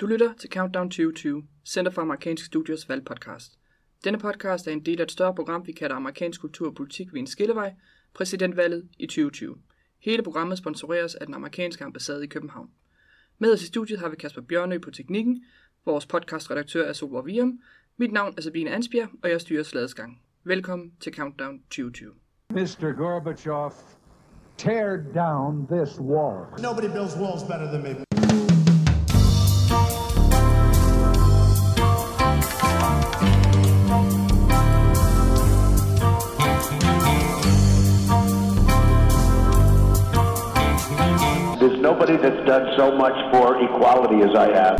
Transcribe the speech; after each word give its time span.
Du 0.00 0.06
lytter 0.06 0.32
til 0.32 0.50
Countdown 0.50 0.90
2020, 0.90 1.42
Center 1.66 1.92
for 1.92 2.02
Amerikanske 2.02 2.46
Studiers 2.46 2.88
valgpodcast. 2.88 3.58
Denne 4.04 4.18
podcast 4.18 4.66
er 4.66 4.72
en 4.72 4.84
del 4.84 5.00
af 5.00 5.04
et 5.04 5.12
større 5.12 5.34
program, 5.34 5.66
vi 5.66 5.72
kalder 5.72 5.96
Amerikansk 5.96 6.40
Kultur 6.40 6.68
og 6.68 6.74
Politik 6.74 7.12
ved 7.12 7.20
en 7.20 7.26
skillevej, 7.26 7.74
præsidentvalget 8.14 8.88
i 8.98 9.06
2020. 9.06 9.56
Hele 9.98 10.22
programmet 10.22 10.58
sponsoreres 10.58 11.14
af 11.14 11.26
den 11.26 11.34
amerikanske 11.34 11.84
ambassade 11.84 12.24
i 12.24 12.26
København. 12.26 12.70
Med 13.38 13.52
os 13.52 13.62
i 13.62 13.66
studiet 13.66 14.00
har 14.00 14.08
vi 14.08 14.16
Kasper 14.16 14.42
Bjørnø 14.42 14.78
på 14.78 14.90
teknikken, 14.90 15.44
vores 15.84 16.06
podcastredaktør 16.06 16.88
er 16.88 16.92
Solborg 16.92 17.26
Virum, 17.26 17.60
mit 17.96 18.12
navn 18.12 18.34
er 18.36 18.42
Sabine 18.42 18.70
Ansbjerg, 18.70 19.08
og 19.22 19.30
jeg 19.30 19.40
styrer 19.40 19.62
sladesgang. 19.62 20.22
Velkommen 20.44 20.92
til 21.00 21.14
Countdown 21.14 21.58
2020. 21.58 22.12
Mr. 22.50 22.96
Gorbachev, 22.96 23.72
tear 24.56 24.96
down 25.14 25.66
this 25.66 26.00
wall. 26.00 26.62
Nobody 26.62 26.88
builds 26.92 27.16
walls 27.16 27.42
better 27.42 27.66
than 27.66 27.82
me. 27.82 28.09
Somebody 42.10 42.28
that's 42.28 42.46
done 42.52 42.66
so 42.76 42.86
much 43.02 43.18
for 43.32 43.46
equality 43.66 44.18
as 44.26 44.34
I 44.34 44.48
have. 44.58 44.76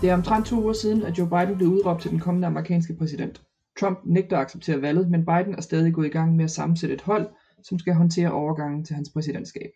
Det 0.00 0.10
er 0.10 0.14
omtrent 0.14 0.46
to 0.46 0.62
uger 0.62 0.72
siden, 0.72 1.02
at 1.02 1.18
Joe 1.18 1.28
Biden 1.28 1.56
blev 1.56 1.68
udråbt 1.68 2.02
til 2.02 2.10
den 2.10 2.20
kommende 2.20 2.46
amerikanske 2.46 2.94
præsident. 2.94 3.42
Trump 3.80 3.98
nægter 4.04 4.36
at 4.36 4.42
acceptere 4.42 4.82
valget, 4.82 5.10
men 5.10 5.26
Biden 5.26 5.54
er 5.54 5.60
stadig 5.60 5.94
gået 5.94 6.06
i 6.06 6.10
gang 6.10 6.36
med 6.36 6.44
at 6.44 6.50
sammensætte 6.50 6.94
et 6.94 7.02
hold, 7.02 7.28
som 7.62 7.78
skal 7.78 7.94
håndtere 7.94 8.32
overgangen 8.32 8.84
til 8.84 8.94
hans 8.94 9.10
præsidentskab. 9.12 9.70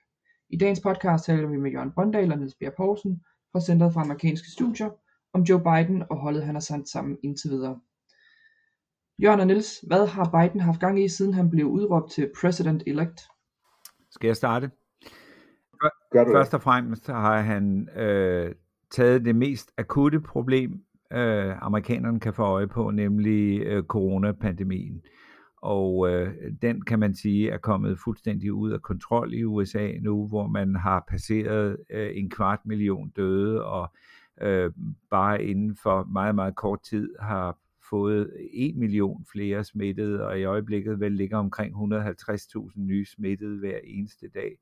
I 0.51 0.57
dagens 0.57 0.81
podcast 0.81 1.25
taler 1.25 1.49
vi 1.49 1.57
med 1.57 1.71
Jørgen 1.71 1.93
Brøndal 1.93 2.33
og 2.33 2.39
Niels 2.39 2.55
Bjerg 2.55 2.75
Poulsen 2.77 3.21
fra 3.53 3.61
Centeret 3.61 3.93
for 3.93 4.01
Amerikanske 4.01 4.51
Studier 4.51 4.91
om 5.33 5.43
Joe 5.43 5.61
Biden 5.61 6.03
og 6.11 6.17
holdet, 6.17 6.45
han 6.45 6.55
har 6.55 6.61
sendt 6.61 6.89
sammen 6.89 7.17
indtil 7.23 7.51
videre. 7.51 7.79
Jørgen 9.23 9.41
og 9.41 9.47
Niels, 9.47 9.81
hvad 9.87 10.07
har 10.07 10.31
Biden 10.31 10.61
haft 10.61 10.81
gang 10.81 11.05
i, 11.05 11.09
siden 11.09 11.35
han 11.35 11.51
blev 11.51 11.67
udråbt 11.67 12.13
til 12.13 12.31
president-elect? 12.37 13.29
Skal 14.11 14.29
jeg 14.29 14.37
starte? 14.37 14.71
Gør 16.11 16.25
du 16.25 16.31
det? 16.31 16.37
Først 16.37 16.55
og 16.55 16.63
fremmest 16.63 17.07
har 17.07 17.41
han 17.41 17.89
øh, 17.97 18.55
taget 18.91 19.25
det 19.25 19.37
mest 19.37 19.73
akutte 19.79 20.21
problem, 20.21 20.73
øh, 21.13 21.65
amerikanerne 21.65 22.21
kan 22.21 22.35
få 22.35 22.43
øje 22.43 22.67
på, 22.67 22.91
nemlig 22.91 23.61
øh, 23.61 23.85
coronapandemien. 23.85 25.03
Og 25.63 26.11
øh, 26.11 26.35
den 26.63 26.83
kan 26.83 26.99
man 26.99 27.15
sige 27.15 27.51
er 27.51 27.59
kommet 27.59 27.99
fuldstændig 28.05 28.53
ud 28.53 28.71
af 28.71 28.83
kontrol 28.83 29.35
i 29.35 29.45
USA 29.45 29.91
nu, 30.03 30.29
hvor 30.29 30.47
man 30.47 30.77
har 30.77 31.05
passeret 31.09 31.77
øh, 31.91 32.11
en 32.15 32.31
kvart 32.31 32.59
million 32.65 33.11
døde, 33.17 33.65
og 33.65 33.93
øh, 34.43 34.73
bare 35.11 35.45
inden 35.45 35.77
for 35.83 36.05
meget, 36.13 36.35
meget 36.35 36.57
kort 36.57 36.83
tid 36.83 37.15
har 37.21 37.59
fået 37.91 38.33
1 38.53 38.77
million 38.77 39.25
flere 39.33 39.65
smittede, 39.65 40.27
og 40.27 40.41
i 40.41 40.45
øjeblikket 40.45 41.01
vel 41.01 41.13
ligger 41.13 41.39
omkring 41.39 41.75
150.000 41.75 42.81
nye 42.81 43.05
smittede 43.05 43.59
hver 43.59 43.79
eneste 43.85 44.29
dag. 44.29 44.59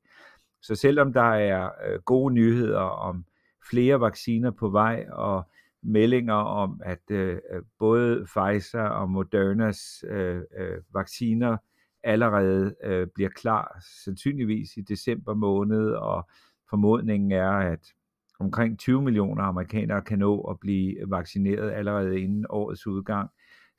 Så 0.61 0.75
selvom 0.75 1.13
der 1.13 1.33
er 1.33 1.69
øh, 1.87 1.99
gode 2.01 2.33
nyheder 2.33 2.79
om 2.79 3.25
flere 3.69 3.99
vacciner 3.99 4.51
på 4.51 4.69
vej, 4.69 5.05
og 5.11 5.49
meldinger 5.83 6.33
om, 6.33 6.81
at 6.83 7.11
øh, 7.11 7.39
øh, 7.51 7.61
både 7.79 8.25
Pfizer 8.25 8.81
og 8.81 9.09
Modernas 9.09 10.03
øh, 10.07 10.41
øh, 10.57 10.77
vacciner 10.93 11.57
allerede 12.03 12.75
øh, 12.83 13.07
bliver 13.15 13.29
klar, 13.29 13.81
sandsynligvis 14.03 14.77
i 14.77 14.81
december 14.81 15.33
måned, 15.33 15.91
og 15.91 16.29
formodningen 16.69 17.31
er, 17.31 17.51
at 17.51 17.93
omkring 18.43 18.79
20 18.79 19.01
millioner 19.01 19.43
amerikanere 19.43 20.01
kan 20.01 20.19
nå 20.19 20.41
at 20.41 20.59
blive 20.59 20.95
vaccineret 21.07 21.71
allerede 21.71 22.21
inden 22.21 22.45
årets 22.49 22.87
udgang, 22.87 23.29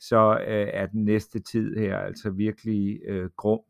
så 0.00 0.38
øh, 0.46 0.68
er 0.72 0.86
den 0.86 1.04
næste 1.04 1.38
tid 1.38 1.76
her 1.76 1.98
altså 1.98 2.30
virkelig 2.30 3.00
øh, 3.06 3.30
grum. 3.36 3.60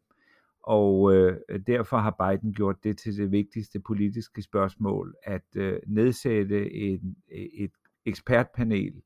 Og 0.63 1.15
øh, 1.15 1.37
derfor 1.67 1.99
har 1.99 2.17
Biden 2.21 2.55
gjort 2.55 2.85
det 2.85 2.99
til 2.99 3.17
det 3.17 3.31
vigtigste 3.31 3.81
politiske 3.81 4.43
spørgsmål, 4.43 5.15
at 5.23 5.57
øh, 5.57 5.79
nedsætte 5.87 6.75
en, 6.75 7.17
et 7.55 7.71
ekspertpanel 8.07 9.03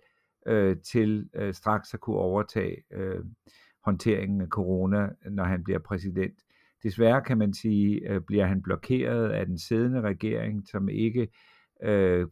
øh, 0.47 0.77
til 0.77 1.29
øh, 1.35 1.55
straks 1.55 1.95
at 1.95 2.01
kunne 2.01 2.17
overtage 2.17 2.77
øh, 2.93 3.25
håndteringen 3.85 4.41
af 4.41 4.49
corona, 4.49 5.09
når 5.31 5.45
han 5.45 5.65
bliver 5.65 5.79
præsident. 5.79 6.39
Desværre 6.83 7.23
kan 7.23 7.39
man 7.39 7.55
sige, 7.55 8.11
øh, 8.11 8.21
bliver 8.21 8.47
han 8.47 8.63
blokeret 8.63 9.29
af 9.29 9.47
den 9.47 9.59
siddende 9.59 10.01
regering, 10.01 10.69
som 10.69 10.89
ikke 10.89 11.29
øh, 11.83 12.29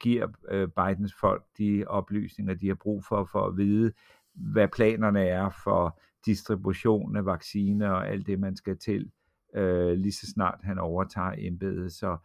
giver 0.00 0.28
øh, 0.50 0.68
Bidens 0.68 1.14
folk 1.20 1.44
de 1.58 1.84
oplysninger, 1.86 2.54
de 2.54 2.68
har 2.68 2.74
brug 2.74 3.04
for, 3.04 3.28
for 3.32 3.46
at 3.46 3.56
vide, 3.56 3.92
hvad 4.34 4.68
planerne 4.68 5.20
er 5.20 5.50
for 5.64 6.00
distribution 6.26 7.16
af 7.16 7.26
vacciner 7.26 7.90
og 7.90 8.08
alt 8.08 8.26
det, 8.26 8.40
man 8.40 8.56
skal 8.56 8.78
til, 8.78 9.10
øh, 9.54 9.92
lige 9.92 10.12
så 10.12 10.26
snart 10.26 10.58
han 10.62 10.78
overtager 10.78 11.34
embedet. 11.38 11.92
Så, 11.92 12.16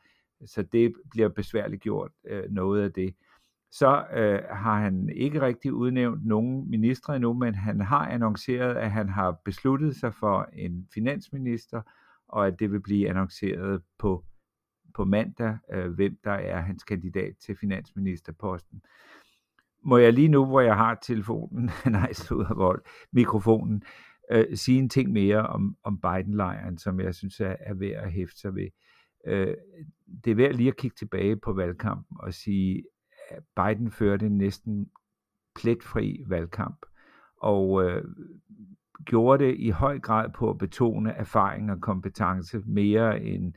så 0.46 0.62
det 0.62 0.94
bliver 1.12 1.30
besværligt 1.30 1.82
gjort, 1.82 2.12
øh, 2.28 2.52
noget 2.52 2.84
af 2.84 2.92
det. 2.92 3.16
Så 3.72 4.06
øh, 4.14 4.40
har 4.50 4.80
han 4.80 5.10
ikke 5.10 5.42
rigtig 5.42 5.74
udnævnt 5.74 6.26
nogen 6.26 6.70
ministre 6.70 7.16
endnu, 7.16 7.34
men 7.34 7.56
han 7.56 7.82
har 7.82 8.08
annonceret, 8.08 8.76
at 8.76 8.92
han 8.92 9.10
har 9.10 9.32
besluttet 9.46 9.96
sig 9.96 10.14
for 10.14 10.50
en 10.54 10.88
finansminister, 10.94 11.82
og 12.28 12.48
at 12.48 12.60
det 12.60 12.72
vil 12.72 12.82
blive 12.82 13.10
annonceret 13.10 13.82
på 14.00 14.26
på 14.96 15.06
mandag, 15.06 15.58
øh, 15.74 15.92
hvem 15.92 16.18
der 16.24 16.32
er 16.32 16.62
hans 16.62 16.84
kandidat 16.84 17.34
til 17.46 17.56
finansministerposten. 17.58 18.82
Må 19.86 19.98
jeg 19.98 20.14
lige 20.14 20.28
nu, 20.28 20.46
hvor 20.46 20.62
jeg 20.62 20.76
har 20.76 21.00
telefonen, 21.02 21.72
nej, 21.86 22.12
vold, 22.56 22.82
mikrofonen, 23.12 23.84
øh, 24.32 24.58
sige 24.58 24.80
en 24.80 24.90
ting 24.90 25.12
mere 25.12 25.48
om, 25.48 25.78
om 25.84 26.00
Biden-lejren, 26.02 26.78
som 26.78 27.00
jeg 27.00 27.16
synes 27.16 27.40
er, 27.40 27.56
er 27.60 27.74
værd 27.74 28.04
at 28.04 28.12
hæfte 28.12 28.40
sig 28.40 28.56
ved. 28.56 28.68
Øh, 29.26 29.56
det 30.26 30.32
er 30.32 30.36
værd 30.36 30.54
lige 30.54 30.70
at 30.70 30.78
kigge 30.78 30.96
tilbage 30.96 31.36
på 31.36 31.54
valgkampen 31.54 32.18
og 32.20 32.34
sige, 32.34 32.84
at 33.30 33.44
Biden 33.56 33.92
førte 33.92 34.26
en 34.26 34.38
næsten 34.38 34.90
pletfri 35.56 36.24
valgkamp, 36.28 36.86
og 37.38 37.84
øh, 37.84 38.04
gjorde 39.06 39.46
det 39.46 39.56
i 39.60 39.70
høj 39.70 40.00
grad 40.00 40.30
på 40.30 40.50
at 40.50 40.58
betone 40.58 41.12
erfaring 41.12 41.72
og 41.72 41.82
kompetence 41.82 42.62
mere 42.66 43.22
end 43.22 43.54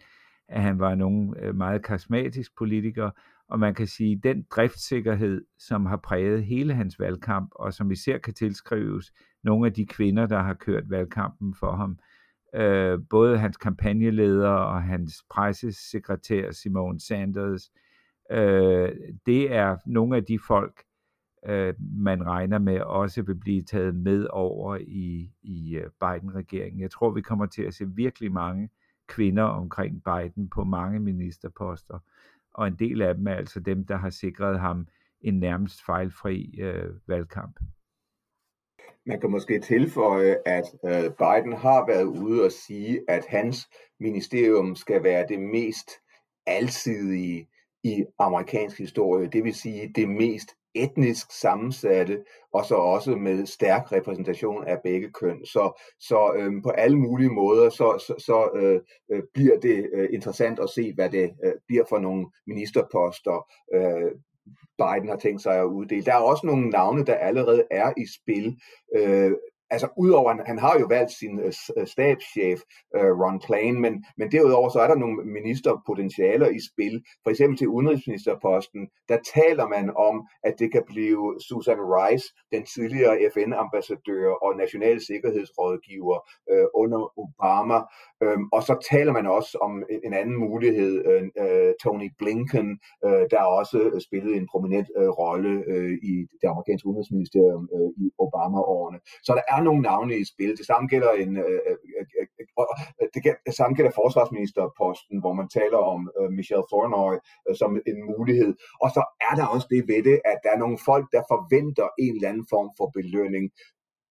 at 0.49 0.63
han 0.63 0.79
var 0.79 0.95
nogen 0.95 1.35
øh, 1.39 1.55
meget 1.55 1.85
karismatisk 1.85 2.57
politiker, 2.59 3.11
og 3.49 3.59
man 3.59 3.75
kan 3.75 3.87
sige, 3.87 4.21
den 4.23 4.47
driftssikkerhed, 4.51 5.45
som 5.59 5.87
har 5.87 5.97
præget 5.97 6.45
hele 6.45 6.75
hans 6.75 7.01
valgkamp, 7.01 7.51
og 7.55 7.75
som 7.75 7.91
især 7.91 8.19
kan 8.19 8.35
tilskrives 8.35 9.13
nogle 9.45 9.67
af 9.67 9.73
de 9.73 9.87
kvinder, 9.87 10.27
der 10.27 10.43
har 10.43 10.55
kørt 10.55 10.91
valgkampen 10.91 11.55
for 11.55 11.73
ham, 11.77 11.99
øh, 12.55 12.99
både 13.11 13.39
hans 13.39 13.57
kampagneleder 13.57 14.49
og 14.49 14.83
hans 14.83 15.25
pressesekretær 15.31 16.51
Simone 16.51 17.01
Sanders, 17.01 17.71
øh, 18.31 18.93
det 19.27 19.53
er 19.53 19.77
nogle 19.87 20.17
af 20.17 20.25
de 20.25 20.39
folk, 20.47 20.83
øh, 21.47 21.75
man 21.79 22.27
regner 22.27 22.59
med 22.59 22.81
også 22.81 23.23
vil 23.23 23.35
blive 23.35 23.63
taget 23.63 23.95
med 23.95 24.27
over 24.31 24.77
i, 24.77 25.31
i 25.43 25.77
øh, 25.77 25.91
Biden-regeringen. 26.01 26.81
Jeg 26.81 26.91
tror, 26.91 27.11
vi 27.11 27.21
kommer 27.21 27.47
til 27.47 27.63
at 27.63 27.75
se 27.75 27.85
virkelig 27.89 28.33
mange 28.33 28.69
kvinder 29.09 29.43
omkring 29.43 30.03
Biden 30.05 30.49
på 30.49 30.65
mange 30.65 31.01
ministerposter, 31.01 31.99
og 32.55 32.67
en 32.67 32.77
del 32.79 33.03
af 33.03 33.15
dem 33.15 33.27
er 33.27 33.35
altså 33.35 33.61
dem, 33.61 33.87
der 33.87 33.97
har 33.97 34.11
sikret 34.11 34.61
ham 34.61 34.87
en 35.21 35.39
nærmest 35.39 35.85
fejlfri 35.87 36.61
øh, 36.61 36.91
valgkamp. 37.07 37.61
Man 39.07 39.21
kan 39.21 39.31
måske 39.31 39.61
tilføje, 39.61 40.37
at 40.47 40.65
øh, 40.85 41.03
Biden 41.03 41.53
har 41.53 41.87
været 41.87 42.05
ude 42.05 42.45
og 42.45 42.53
sige, 42.53 43.01
at 43.09 43.27
hans 43.29 43.69
ministerium 44.01 44.77
skal 44.77 45.03
være 45.03 45.27
det 45.29 45.41
mest 45.41 45.91
alsidige 46.47 47.49
i 47.85 48.05
amerikansk 48.19 48.79
historie, 48.79 49.29
det 49.29 49.45
vil 49.45 49.55
sige 49.55 49.93
det 49.95 50.09
mest 50.09 50.56
etnisk 50.85 51.27
sammensatte, 51.41 52.25
og 52.53 52.65
så 52.65 52.75
også 52.75 53.11
med 53.11 53.47
stærk 53.47 53.93
repræsentation 53.93 54.65
af 54.65 54.79
begge 54.85 55.11
køn. 55.11 55.47
Så, 55.47 55.83
så 56.01 56.33
øh, 56.37 56.63
på 56.63 56.71
alle 56.71 56.99
mulige 56.99 57.31
måder, 57.31 57.71
så, 57.71 58.05
så, 58.07 58.15
så 58.19 58.59
øh, 58.61 58.81
øh, 59.11 59.23
bliver 59.35 59.61
det 59.61 59.91
øh, 59.93 60.09
interessant 60.13 60.59
at 60.59 60.71
se, 60.71 60.95
hvad 60.95 61.11
det 61.11 61.31
øh, 61.45 61.53
bliver 61.67 61.85
for 61.89 61.99
nogle 61.99 62.27
ministerposter, 62.47 63.47
øh, 63.75 64.11
Biden 64.79 65.09
har 65.09 65.17
tænkt 65.17 65.43
sig 65.43 65.57
at 65.59 65.65
uddele. 65.65 66.05
Der 66.05 66.15
er 66.15 66.19
også 66.19 66.47
nogle 66.47 66.71
navne, 66.71 67.05
der 67.05 67.15
allerede 67.15 67.65
er 67.71 67.93
i 67.97 68.07
spil. 68.21 68.57
Øh, 68.97 69.33
altså 69.71 69.89
udover, 69.97 70.29
han, 70.33 70.43
han 70.47 70.59
har 70.59 70.79
jo 70.81 70.87
valgt 70.87 71.13
sin 71.13 71.39
øh, 71.39 71.53
øh, 71.77 71.87
stabschef, 71.87 72.61
øh, 72.97 73.11
Ron 73.23 73.41
Klain, 73.41 73.81
men, 73.81 74.05
men 74.19 74.33
derudover 74.33 74.69
så 74.69 74.79
er 74.79 74.89
der 74.89 74.95
nogle 74.95 75.17
ministerpotentialer 75.39 76.49
i 76.49 76.61
spil. 76.71 77.05
For 77.23 77.31
eksempel 77.31 77.59
til 77.59 77.69
udenrigsministerposten, 77.69 78.89
der 79.09 79.19
taler 79.35 79.67
man 79.69 79.87
om, 80.09 80.17
at 80.45 80.55
det 80.59 80.73
kan 80.73 80.83
blive 80.87 81.41
Susan 81.49 81.81
Rice, 81.95 82.27
den 82.53 82.63
tidligere 82.75 83.31
FN-ambassadør 83.35 84.29
og 84.45 84.57
national 84.57 85.01
sikkerhedsrådgiver 85.01 86.19
øh, 86.53 86.67
under 86.75 87.01
Obama. 87.25 87.79
Øhm, 88.23 88.45
og 88.53 88.63
så 88.63 88.75
taler 88.91 89.13
man 89.13 89.27
også 89.27 89.59
om 89.67 89.73
en 90.07 90.15
anden 90.21 90.37
mulighed, 90.37 90.93
øh, 91.11 91.23
øh, 91.43 91.73
Tony 91.83 92.09
Blinken, 92.19 92.69
øh, 93.07 93.25
der 93.31 93.43
også 93.59 93.79
spillede 94.07 94.37
en 94.37 94.49
prominent 94.53 94.89
øh, 94.99 95.09
rolle 95.09 95.53
øh, 95.73 95.95
i 96.13 96.15
det 96.41 96.49
amerikanske 96.53 96.89
udenrigsministerium 96.89 97.69
øh, 97.77 97.91
i 98.05 98.07
Obama-årene. 98.25 98.99
Så 99.27 99.33
der 99.39 99.45
er 99.55 99.56
nogle 99.65 99.83
navne 99.83 100.15
i 100.19 100.25
spil. 100.25 100.57
Det 100.57 100.67
samme 100.67 100.89
gælder 100.89 101.13
en, 101.13 101.37
øh, 101.37 101.61
øh, 101.69 101.77
øh, 102.19 103.09
det, 103.15 103.23
det 103.47 103.55
samme 103.55 103.77
gælder 103.77 103.99
forsvarsministerposten, 104.03 105.21
hvor 105.21 105.33
man 105.33 105.49
taler 105.49 105.79
om 105.95 106.11
øh, 106.19 106.31
Michelle 106.39 106.67
Flournoy 106.69 107.15
øh, 107.49 107.57
som 107.57 107.71
en 107.91 107.99
mulighed. 108.11 108.51
Og 108.83 108.89
så 108.97 109.03
er 109.29 109.35
der 109.39 109.47
også 109.55 109.67
det 109.71 109.83
ved 109.93 110.03
det, 110.09 110.19
at 110.25 110.39
der 110.45 110.51
er 110.55 110.63
nogle 110.65 110.79
folk, 110.91 111.07
der 111.15 111.23
forventer 111.33 111.89
en 112.05 112.15
eller 112.15 112.29
anden 112.29 112.47
form 112.55 112.69
for 112.79 112.87
belønning 112.99 113.45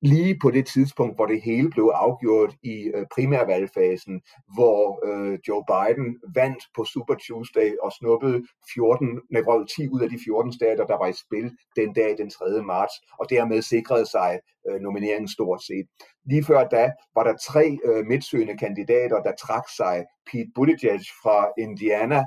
lige 0.02 0.40
på 0.42 0.52
det 0.52 0.66
tidspunkt, 0.68 1.16
hvor 1.16 1.26
det 1.26 1.42
hele 1.42 1.70
blev 1.70 1.92
afgjort 1.96 2.56
i 2.64 2.92
øh, 2.96 3.06
primærvalgfasen, 3.16 4.22
hvor 4.56 4.80
øh, 5.08 5.40
Joe 5.48 5.64
Biden 5.72 6.20
vandt 6.36 6.64
på 6.76 6.86
Super 6.86 7.16
Tuesday 7.28 7.70
og 7.82 7.92
snuppede 7.92 8.44
14, 8.74 9.22
nej, 9.32 9.42
10 9.76 9.88
ud 9.90 10.02
af 10.02 10.10
de 10.10 10.20
14 10.26 10.54
stater, 10.54 10.86
der 10.86 10.98
var 10.98 11.08
i 11.08 11.14
spil 11.24 11.52
den 11.76 11.94
dag, 11.94 12.18
den 12.18 12.30
3. 12.30 12.64
marts, 12.64 12.94
og 13.20 13.30
dermed 13.30 13.62
sikrede 13.62 14.06
sig 14.06 14.40
øh, 14.70 14.80
nomineringen 14.82 15.28
stort 15.28 15.62
set. 15.64 15.86
Lige 16.30 16.44
før 16.44 16.68
da 16.68 16.92
var 17.16 17.24
der 17.24 17.36
tre 17.38 17.78
øh, 17.86 18.06
midtsøgende 18.06 18.58
kandidater, 18.58 19.22
der 19.22 19.34
trak 19.46 19.68
sig. 19.78 20.06
Pete 20.32 20.52
Buttigieg 20.56 21.00
fra 21.24 21.38
Indiana, 21.58 22.24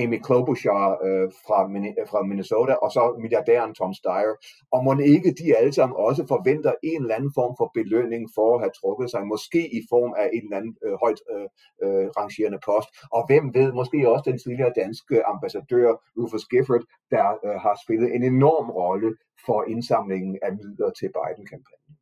Amy 0.00 0.18
Klobuchar 0.26 0.86
øh, 1.06 1.28
fra, 1.46 1.58
øh, 1.64 2.06
fra 2.10 2.20
Minnesota, 2.30 2.74
og 2.84 2.90
så 2.96 3.02
milliardæren 3.22 3.74
Tom 3.74 3.94
Steyer. 4.00 4.34
Og 4.74 4.84
må 4.84 4.92
ikke 5.14 5.30
de 5.40 5.56
alle 5.58 5.72
sammen 5.78 5.96
også 6.08 6.22
forventer 6.34 6.72
en 6.82 7.00
eller 7.02 7.14
anden 7.18 7.32
form 7.38 7.54
for 7.60 7.68
belønning 7.78 8.22
for 8.36 8.48
at 8.54 8.60
have 8.62 8.74
trukket 8.80 9.10
sig, 9.10 9.22
måske 9.34 9.60
i 9.78 9.80
form 9.92 10.12
af 10.22 10.26
en 10.36 10.44
eller 10.44 10.56
anden 10.60 10.74
øh, 10.84 10.94
højt 11.04 11.20
øh, 11.32 11.48
øh, 11.84 12.06
rangerende 12.18 12.60
post. 12.68 12.88
Og 13.16 13.22
hvem 13.28 13.44
ved, 13.58 13.68
måske 13.80 13.98
også 14.12 14.24
den 14.30 14.38
tidligere 14.44 14.72
danske 14.82 15.16
ambassadør 15.32 15.90
Rufus 16.18 16.44
Gifford, 16.50 16.84
der 17.14 17.26
øh, 17.46 17.56
har 17.64 17.74
spillet 17.84 18.08
en 18.16 18.22
enorm 18.34 18.68
rolle 18.80 19.10
for 19.46 19.58
indsamlingen 19.72 20.38
af 20.42 20.52
midler 20.60 20.90
til 20.98 21.08
Biden-kampagnen. 21.16 21.92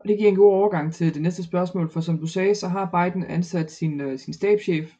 Og 0.00 0.08
det 0.08 0.18
giver 0.18 0.30
en 0.30 0.36
god 0.36 0.52
overgang 0.52 0.94
til 0.94 1.14
det 1.14 1.22
næste 1.22 1.42
spørgsmål, 1.42 1.90
for 1.90 2.00
som 2.00 2.18
du 2.18 2.26
sagde, 2.26 2.54
så 2.54 2.68
har 2.68 2.90
Biden 2.96 3.24
ansat 3.24 3.70
sin, 3.70 4.00
øh, 4.00 4.18
sin 4.18 4.34
stabschef, 4.34 4.92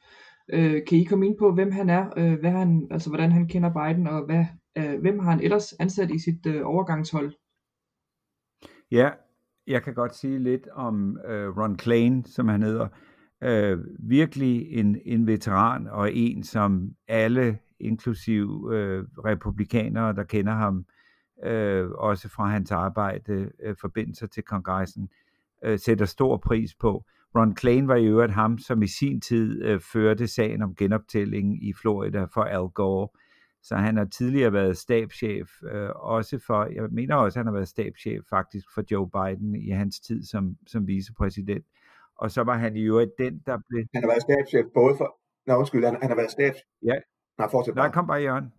Øh, 0.49 0.83
kan 0.89 0.99
I 0.99 1.05
komme 1.05 1.27
ind 1.27 1.39
på, 1.39 1.53
hvem 1.53 1.73
han 1.73 1.91
er, 1.91 2.11
øh, 2.17 2.41
hvad 2.41 2.51
han, 2.51 2.87
altså 2.91 3.11
hvordan 3.11 3.33
han 3.33 3.49
kender 3.49 3.71
Biden, 3.71 4.07
og 4.07 4.25
hvad, 4.25 4.45
øh, 4.79 5.01
hvem 5.01 5.19
har 5.19 5.31
han 5.31 5.41
ellers 5.41 5.73
ansat 5.73 6.11
i 6.11 6.19
sit 6.19 6.47
øh, 6.47 6.61
overgangshold? 6.65 7.33
Ja, 8.91 9.11
jeg 9.67 9.83
kan 9.83 9.95
godt 9.95 10.15
sige 10.15 10.39
lidt 10.39 10.69
om 10.73 11.19
øh, 11.29 11.59
Ron 11.59 11.77
Klain, 11.77 12.25
som 12.25 12.49
han 12.49 12.63
hedder. 12.63 12.89
Øh, 13.43 13.79
virkelig 13.99 14.73
en, 14.73 14.99
en 15.05 15.27
veteran 15.27 15.87
og 15.87 16.13
en, 16.13 16.43
som 16.45 16.95
alle, 17.09 17.59
inklusiv 17.81 18.71
øh, 18.73 19.05
republikanere, 19.25 20.15
der 20.15 20.23
kender 20.25 20.53
ham, 20.53 20.87
øh, 21.45 21.91
også 21.91 22.29
fra 22.29 22.47
hans 22.47 22.71
arbejde, 22.71 23.51
øh, 23.63 23.77
forbindelser 23.81 24.27
til 24.27 24.43
kongressen, 24.43 25.09
øh, 25.65 25.79
sætter 25.79 26.07
stor 26.07 26.37
pris 26.37 26.75
på. 26.75 27.05
Ron 27.37 27.55
Klain 27.55 27.89
var 27.89 27.97
i 27.97 28.07
øvrigt 28.07 28.33
ham, 28.33 28.59
som 28.59 28.83
i 28.83 28.87
sin 28.87 29.21
tid 29.21 29.63
øh, 29.65 29.81
førte 29.81 30.27
sagen 30.27 30.63
om 30.63 30.75
genoptælling 30.75 31.65
i 31.69 31.73
Florida 31.73 32.25
for 32.25 32.43
Al 32.43 32.69
Gore. 32.69 33.09
Så 33.63 33.77
han 33.77 33.97
har 33.97 34.05
tidligere 34.05 34.53
været 34.53 34.77
stabschef, 34.77 35.49
øh, 35.73 35.91
også 35.95 36.39
for, 36.47 36.65
jeg 36.65 36.83
mener 36.91 37.15
også, 37.15 37.39
at 37.39 37.41
han 37.41 37.47
har 37.47 37.53
været 37.53 37.69
stabschef 37.69 38.23
faktisk 38.31 38.67
for 38.75 38.83
Joe 38.91 39.11
Biden 39.11 39.55
i 39.55 39.71
hans 39.71 40.01
tid 40.01 40.25
som, 40.25 40.57
som 40.67 40.87
vicepræsident. 40.87 41.65
Og 42.17 42.31
så 42.31 42.43
var 42.43 42.57
han 42.59 42.77
i 42.77 42.83
øvrigt 42.83 43.11
den, 43.19 43.39
der 43.47 43.59
blev... 43.69 43.85
Han 43.95 44.03
har 44.03 44.09
været 44.09 44.23
stabschef 44.23 44.67
både 44.75 44.95
for... 44.97 45.19
Nå, 45.47 45.55
undskyld, 45.55 45.85
han, 45.85 45.97
han 46.01 46.11
har 46.11 46.17
været 46.17 46.31
stabschef... 46.31 46.65
Ja. 46.83 46.95
Nej, 47.39 47.49
fortsæt 47.51 47.75
bare. 47.75 47.87
Nej, 47.87 47.93
kom 47.95 48.07
bare, 48.07 48.23
Jørgen. 48.23 48.53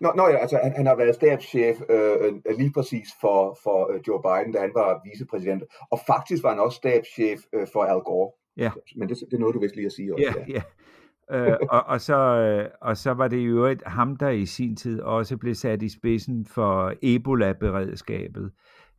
Nå, 0.00 0.12
nå 0.16 0.28
ja, 0.28 0.36
altså 0.36 0.58
han, 0.62 0.72
han 0.76 0.86
har 0.86 0.96
været 0.96 1.14
stabschef 1.14 1.76
øh, 1.88 2.32
øh, 2.48 2.58
lige 2.58 2.72
præcis 2.72 3.08
for, 3.20 3.58
for 3.62 3.92
øh, 3.92 4.00
Joe 4.08 4.22
Biden, 4.22 4.52
da 4.52 4.60
han 4.60 4.70
var 4.74 5.00
vicepræsident. 5.04 5.62
Og 5.90 5.98
faktisk 6.06 6.42
var 6.42 6.50
han 6.50 6.58
også 6.58 6.76
stabschef 6.76 7.40
øh, 7.52 7.66
for 7.72 7.82
Al 7.82 8.00
Gore. 8.00 8.30
Ja. 8.56 8.70
Men 8.96 9.08
det, 9.08 9.16
det 9.30 9.36
er 9.36 9.38
noget, 9.38 9.54
du 9.54 9.60
vist 9.60 9.76
lige 9.76 9.86
at 9.86 9.92
sige 9.92 10.14
også. 10.14 10.44
Ja, 10.48 10.62
ja. 11.30 11.50
øh, 11.50 11.58
og, 11.70 11.82
og, 11.86 12.00
så, 12.00 12.16
øh, 12.16 12.68
og 12.80 12.96
så 12.96 13.12
var 13.12 13.28
det 13.28 13.36
i 13.36 13.44
øvrigt 13.44 13.82
ham, 13.86 14.16
der 14.16 14.28
i 14.28 14.46
sin 14.46 14.76
tid 14.76 15.00
også 15.00 15.36
blev 15.36 15.54
sat 15.54 15.82
i 15.82 15.88
spidsen 15.88 16.46
for 16.46 16.94
Ebola-beredskabet. 17.02 18.50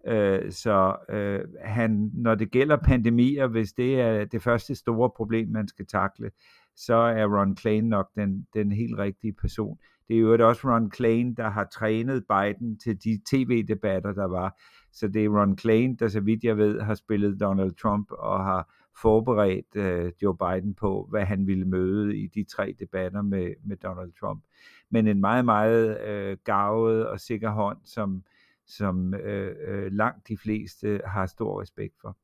Øh, 0.08 0.52
så 0.52 0.96
øh, 1.10 1.40
han, 1.62 2.12
når 2.14 2.36
det 2.36 2.52
gælder 2.52 2.78
pandemier, 2.78 3.48
hvis 3.48 3.74
det 3.74 4.02
er 4.02 4.26
det 4.26 4.42
første 4.42 4.76
store 4.76 5.10
problem, 5.16 5.50
man 5.50 5.68
skal 5.68 5.86
takle, 5.88 6.32
så 6.76 6.94
er 6.94 7.40
Ron 7.40 7.56
Klain 7.56 7.84
nok 7.84 8.10
den, 8.16 8.48
den 8.54 8.72
helt 8.72 8.98
rigtige 8.98 9.34
person. 9.34 9.78
Det 10.08 10.16
er 10.16 10.20
jo 10.20 10.48
også 10.48 10.68
Ron 10.68 10.90
Klain, 10.90 11.34
der 11.34 11.50
har 11.50 11.68
trænet 11.74 12.24
Biden 12.30 12.78
til 12.78 13.04
de 13.04 13.20
tv-debatter, 13.30 14.14
der 14.14 14.26
var. 14.26 14.62
Så 14.92 15.08
det 15.08 15.26
er 15.26 15.30
Ron 15.30 15.56
Klain, 15.56 15.96
der 15.96 16.08
så 16.08 16.20
vidt 16.20 16.44
jeg 16.44 16.58
ved, 16.58 16.82
har 16.82 16.96
spillet 16.96 17.40
Donald 17.40 17.76
Trump 17.76 18.12
og 18.12 18.46
har 18.46 18.74
forberedt 19.02 19.76
øh, 19.76 20.12
Joe 20.22 20.38
Biden 20.38 20.74
på, 20.74 21.08
hvad 21.10 21.26
han 21.26 21.48
ville 21.48 21.66
møde 21.66 22.18
i 22.18 22.28
de 22.28 22.44
tre 22.44 22.76
debatter 22.80 23.22
med, 23.22 23.54
med 23.64 23.78
Donald 23.78 24.12
Trump. 24.20 24.44
Men 24.90 25.08
en 25.08 25.20
meget, 25.20 25.46
meget 25.46 26.02
øh, 26.02 26.38
gavet 26.44 27.08
og 27.08 27.20
sikker 27.20 27.50
hånd, 27.50 27.78
som, 27.84 28.24
som 28.66 29.14
øh, 29.14 29.56
øh, 29.68 29.92
langt 29.92 30.28
de 30.28 30.38
fleste 30.38 31.02
har 31.06 31.26
stor 31.26 31.62
respekt 31.62 31.94
for. 32.02 32.18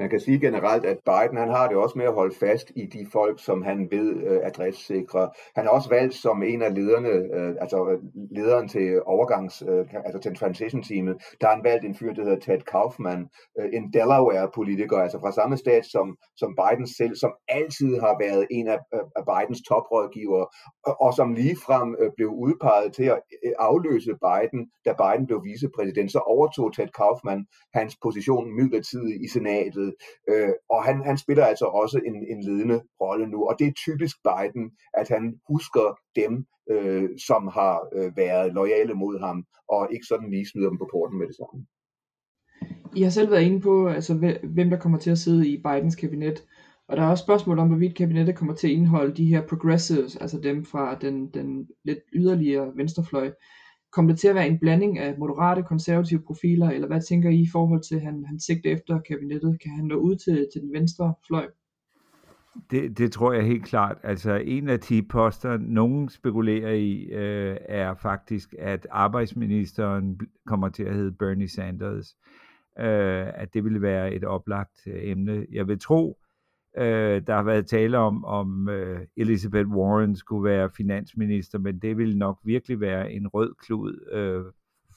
Man 0.00 0.10
kan 0.10 0.20
sige 0.20 0.40
generelt, 0.40 0.84
at 0.84 0.98
Biden 1.10 1.36
han 1.36 1.48
har 1.48 1.68
det 1.68 1.76
også 1.76 1.98
med 1.98 2.06
at 2.06 2.14
holde 2.14 2.34
fast 2.40 2.72
i 2.76 2.86
de 2.86 3.06
folk, 3.12 3.44
som 3.44 3.62
han 3.62 3.88
ved 3.90 4.08
øh, 4.30 4.36
er. 4.36 5.50
Han 5.56 5.66
er 5.66 5.70
også 5.70 5.88
valgt 5.88 6.14
som 6.14 6.42
en 6.42 6.62
af 6.62 6.74
lederne, 6.74 7.08
øh, 7.08 7.54
altså 7.60 7.78
øh, 7.90 7.98
lederen 8.36 8.68
til 8.68 9.02
overgangs, 9.06 9.62
øh, 9.68 9.86
altså 10.04 10.18
til 10.22 10.34
transition 10.34 10.82
teamet. 10.82 11.16
Der 11.40 11.46
har 11.46 11.54
han 11.54 11.64
valgt 11.64 11.84
en 11.84 11.94
fyr, 11.94 12.12
der 12.12 12.22
hedder 12.22 12.38
Ted 12.38 12.60
Kaufman, 12.72 13.28
øh, 13.58 13.68
en 13.72 13.92
Delaware-politiker, 13.92 14.98
altså 14.98 15.18
fra 15.20 15.32
samme 15.32 15.56
stat 15.56 15.84
som, 15.86 16.16
som 16.36 16.56
Biden 16.60 16.86
selv, 16.86 17.14
som 17.16 17.32
altid 17.48 18.00
har 18.00 18.14
været 18.24 18.46
en 18.50 18.68
af, 18.68 18.78
af 19.18 19.22
Bidens 19.30 19.62
toprådgivere, 19.68 20.46
og, 20.88 20.94
og 21.00 21.14
som 21.14 21.32
ligefrem 21.32 21.96
øh, 22.00 22.10
blev 22.16 22.28
udpeget 22.28 22.92
til 22.92 23.04
at 23.14 23.20
øh, 23.44 23.52
afløse 23.58 24.12
Biden, 24.26 24.60
da 24.86 24.90
Biden 25.02 25.26
blev 25.26 25.40
vicepræsident. 25.44 26.12
Så 26.12 26.18
overtog 26.18 26.74
Ted 26.74 26.88
Kaufman 27.00 27.46
hans 27.74 27.96
position 28.02 28.56
midlertidigt 28.58 29.22
i 29.24 29.28
senatet 29.28 29.89
Øh, 30.28 30.52
og 30.70 30.84
han, 30.84 31.04
han 31.04 31.18
spiller 31.18 31.44
altså 31.44 31.64
også 31.64 32.00
en, 32.06 32.14
en 32.32 32.44
ledende 32.44 32.82
rolle 33.00 33.26
nu, 33.26 33.48
og 33.48 33.56
det 33.58 33.66
er 33.66 33.72
typisk 33.72 34.16
Biden, 34.28 34.70
at 34.94 35.08
han 35.08 35.40
husker 35.48 35.98
dem, 36.16 36.46
øh, 36.70 37.08
som 37.26 37.48
har 37.48 37.88
øh, 37.92 38.16
været 38.16 38.52
lojale 38.52 38.94
mod 38.94 39.20
ham, 39.20 39.44
og 39.68 39.88
ikke 39.92 40.06
sådan 40.06 40.30
lige 40.30 40.48
smider 40.48 40.68
dem 40.68 40.78
på 40.78 40.88
porten 40.92 41.18
med 41.18 41.26
det 41.26 41.36
samme. 41.36 41.66
I 42.96 43.02
har 43.02 43.10
selv 43.10 43.30
været 43.30 43.42
inde 43.42 43.60
på, 43.60 43.88
altså, 43.88 44.36
hvem 44.42 44.70
der 44.70 44.78
kommer 44.78 44.98
til 44.98 45.10
at 45.10 45.18
sidde 45.18 45.48
i 45.48 45.62
Bidens 45.62 45.96
kabinet, 45.96 46.44
og 46.88 46.96
der 46.96 47.02
er 47.02 47.10
også 47.10 47.24
spørgsmål 47.24 47.58
om, 47.58 47.68
hvorvidt 47.68 47.96
kabinettet 47.96 48.36
kommer 48.36 48.54
til 48.54 48.66
at 48.66 48.72
indeholde 48.72 49.16
de 49.16 49.26
her 49.26 49.46
progressives, 49.46 50.16
altså 50.16 50.40
dem 50.40 50.64
fra 50.64 50.94
den, 50.94 51.28
den 51.28 51.68
lidt 51.84 51.98
yderligere 52.12 52.72
venstrefløj 52.76 53.30
kom 53.92 54.08
det 54.08 54.18
til 54.18 54.28
at 54.28 54.34
være 54.34 54.48
en 54.48 54.58
blanding 54.58 54.98
af 54.98 55.18
moderate, 55.18 55.62
konservative 55.62 56.22
profiler, 56.26 56.70
eller 56.70 56.86
hvad 56.86 57.00
tænker 57.00 57.30
I 57.30 57.40
i 57.40 57.48
forhold 57.52 57.82
til 57.82 58.00
han, 58.00 58.24
han 58.26 58.40
sigter 58.40 58.72
efter 58.72 59.00
kabinettet? 59.00 59.60
Kan 59.62 59.70
han 59.70 59.84
nå 59.84 59.94
ud 59.94 60.16
til, 60.16 60.48
til 60.52 60.62
den 60.62 60.72
venstre 60.72 61.14
fløj? 61.26 61.46
Det, 62.70 62.98
det 62.98 63.12
tror 63.12 63.32
jeg 63.32 63.44
helt 63.44 63.64
klart. 63.64 63.98
Altså 64.02 64.34
en 64.34 64.68
af 64.68 64.80
de 64.80 65.02
poster, 65.02 65.56
nogen 65.56 66.08
spekulerer 66.08 66.72
i, 66.72 67.02
øh, 67.02 67.56
er 67.68 67.94
faktisk, 67.94 68.54
at 68.58 68.86
arbejdsministeren 68.90 70.20
kommer 70.46 70.68
til 70.68 70.82
at 70.82 70.94
hedde 70.94 71.12
Bernie 71.12 71.48
Sanders. 71.48 72.16
Øh, 72.78 73.26
at 73.34 73.54
det 73.54 73.64
ville 73.64 73.82
være 73.82 74.14
et 74.14 74.24
oplagt 74.24 74.80
øh, 74.86 75.00
emne. 75.02 75.46
Jeg 75.52 75.68
vil 75.68 75.80
tro, 75.80 76.19
Øh, 76.78 77.22
der 77.26 77.34
har 77.34 77.42
været 77.42 77.66
tale 77.66 77.98
om, 77.98 78.24
om 78.24 78.68
øh, 78.68 79.00
Elizabeth 79.16 79.68
Warren 79.68 80.16
skulle 80.16 80.50
være 80.50 80.70
finansminister, 80.70 81.58
men 81.58 81.78
det 81.78 81.96
ville 81.96 82.18
nok 82.18 82.38
virkelig 82.44 82.80
være 82.80 83.12
en 83.12 83.28
rød 83.28 83.54
klud 83.54 84.08
øh, 84.12 84.44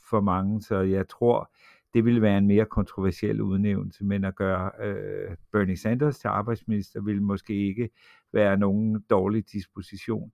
for 0.10 0.22
mange, 0.22 0.62
så 0.62 0.80
jeg 0.80 1.08
tror, 1.08 1.52
det 1.94 2.06
ville 2.06 2.22
være 2.22 2.38
en 2.38 2.48
mere 2.48 2.66
kontroversiel 2.66 3.42
udnævnelse, 3.42 4.06
men 4.06 4.24
at 4.24 4.36
gøre 4.36 4.72
øh, 4.84 5.36
Bernie 5.52 5.78
Sanders 5.78 6.20
til 6.20 6.28
arbejdsminister 6.28 7.02
ville 7.02 7.24
måske 7.24 7.68
ikke 7.68 7.90
være 8.34 8.58
nogen 8.58 9.06
dårlig 9.10 9.52
disposition. 9.52 10.32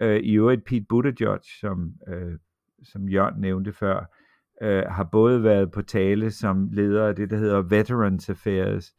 Øh, 0.00 0.20
I 0.20 0.34
øvrigt 0.36 0.64
Pete 0.64 0.86
Buttigieg, 0.88 1.38
som, 1.60 1.92
øh, 2.08 2.38
som 2.82 3.08
Jørgen 3.08 3.40
nævnte 3.40 3.72
før, 3.72 4.14
øh, 4.62 4.84
har 4.88 5.04
både 5.04 5.42
været 5.42 5.70
på 5.70 5.82
tale 5.82 6.30
som 6.30 6.68
leder 6.72 7.06
af 7.06 7.16
det, 7.16 7.30
der 7.30 7.36
hedder 7.36 7.62
Veterans 7.62 8.30
Affairs, 8.30 8.94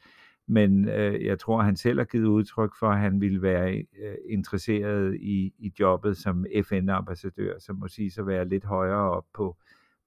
men 0.49 0.89
øh, 0.89 1.25
jeg 1.25 1.39
tror, 1.39 1.61
han 1.61 1.75
selv 1.75 1.99
har 1.99 2.05
givet 2.05 2.25
udtryk 2.25 2.71
for, 2.79 2.89
at 2.89 2.99
han 2.99 3.21
ville 3.21 3.41
være 3.41 3.77
øh, 3.77 4.15
interesseret 4.29 5.15
i, 5.15 5.53
i 5.59 5.73
jobbet 5.79 6.17
som 6.17 6.45
FN-ambassadør, 6.63 7.59
som 7.59 7.75
må 7.75 7.87
sige 7.87 8.11
så 8.11 8.23
være 8.23 8.47
lidt 8.47 8.65
højere 8.65 9.11
op 9.11 9.25
på, 9.33 9.57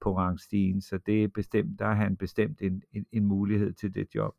på 0.01 0.17
rangstigen, 0.17 0.81
så 0.81 0.99
det 0.99 1.25
er 1.25 1.29
bestemt, 1.29 1.79
der 1.79 1.87
er 1.87 1.95
han 1.95 2.17
bestemt 2.17 2.63
en, 2.63 2.83
en, 2.93 3.07
en 3.13 3.25
mulighed 3.25 3.73
til 3.73 3.95
det 3.95 4.15
job. 4.15 4.35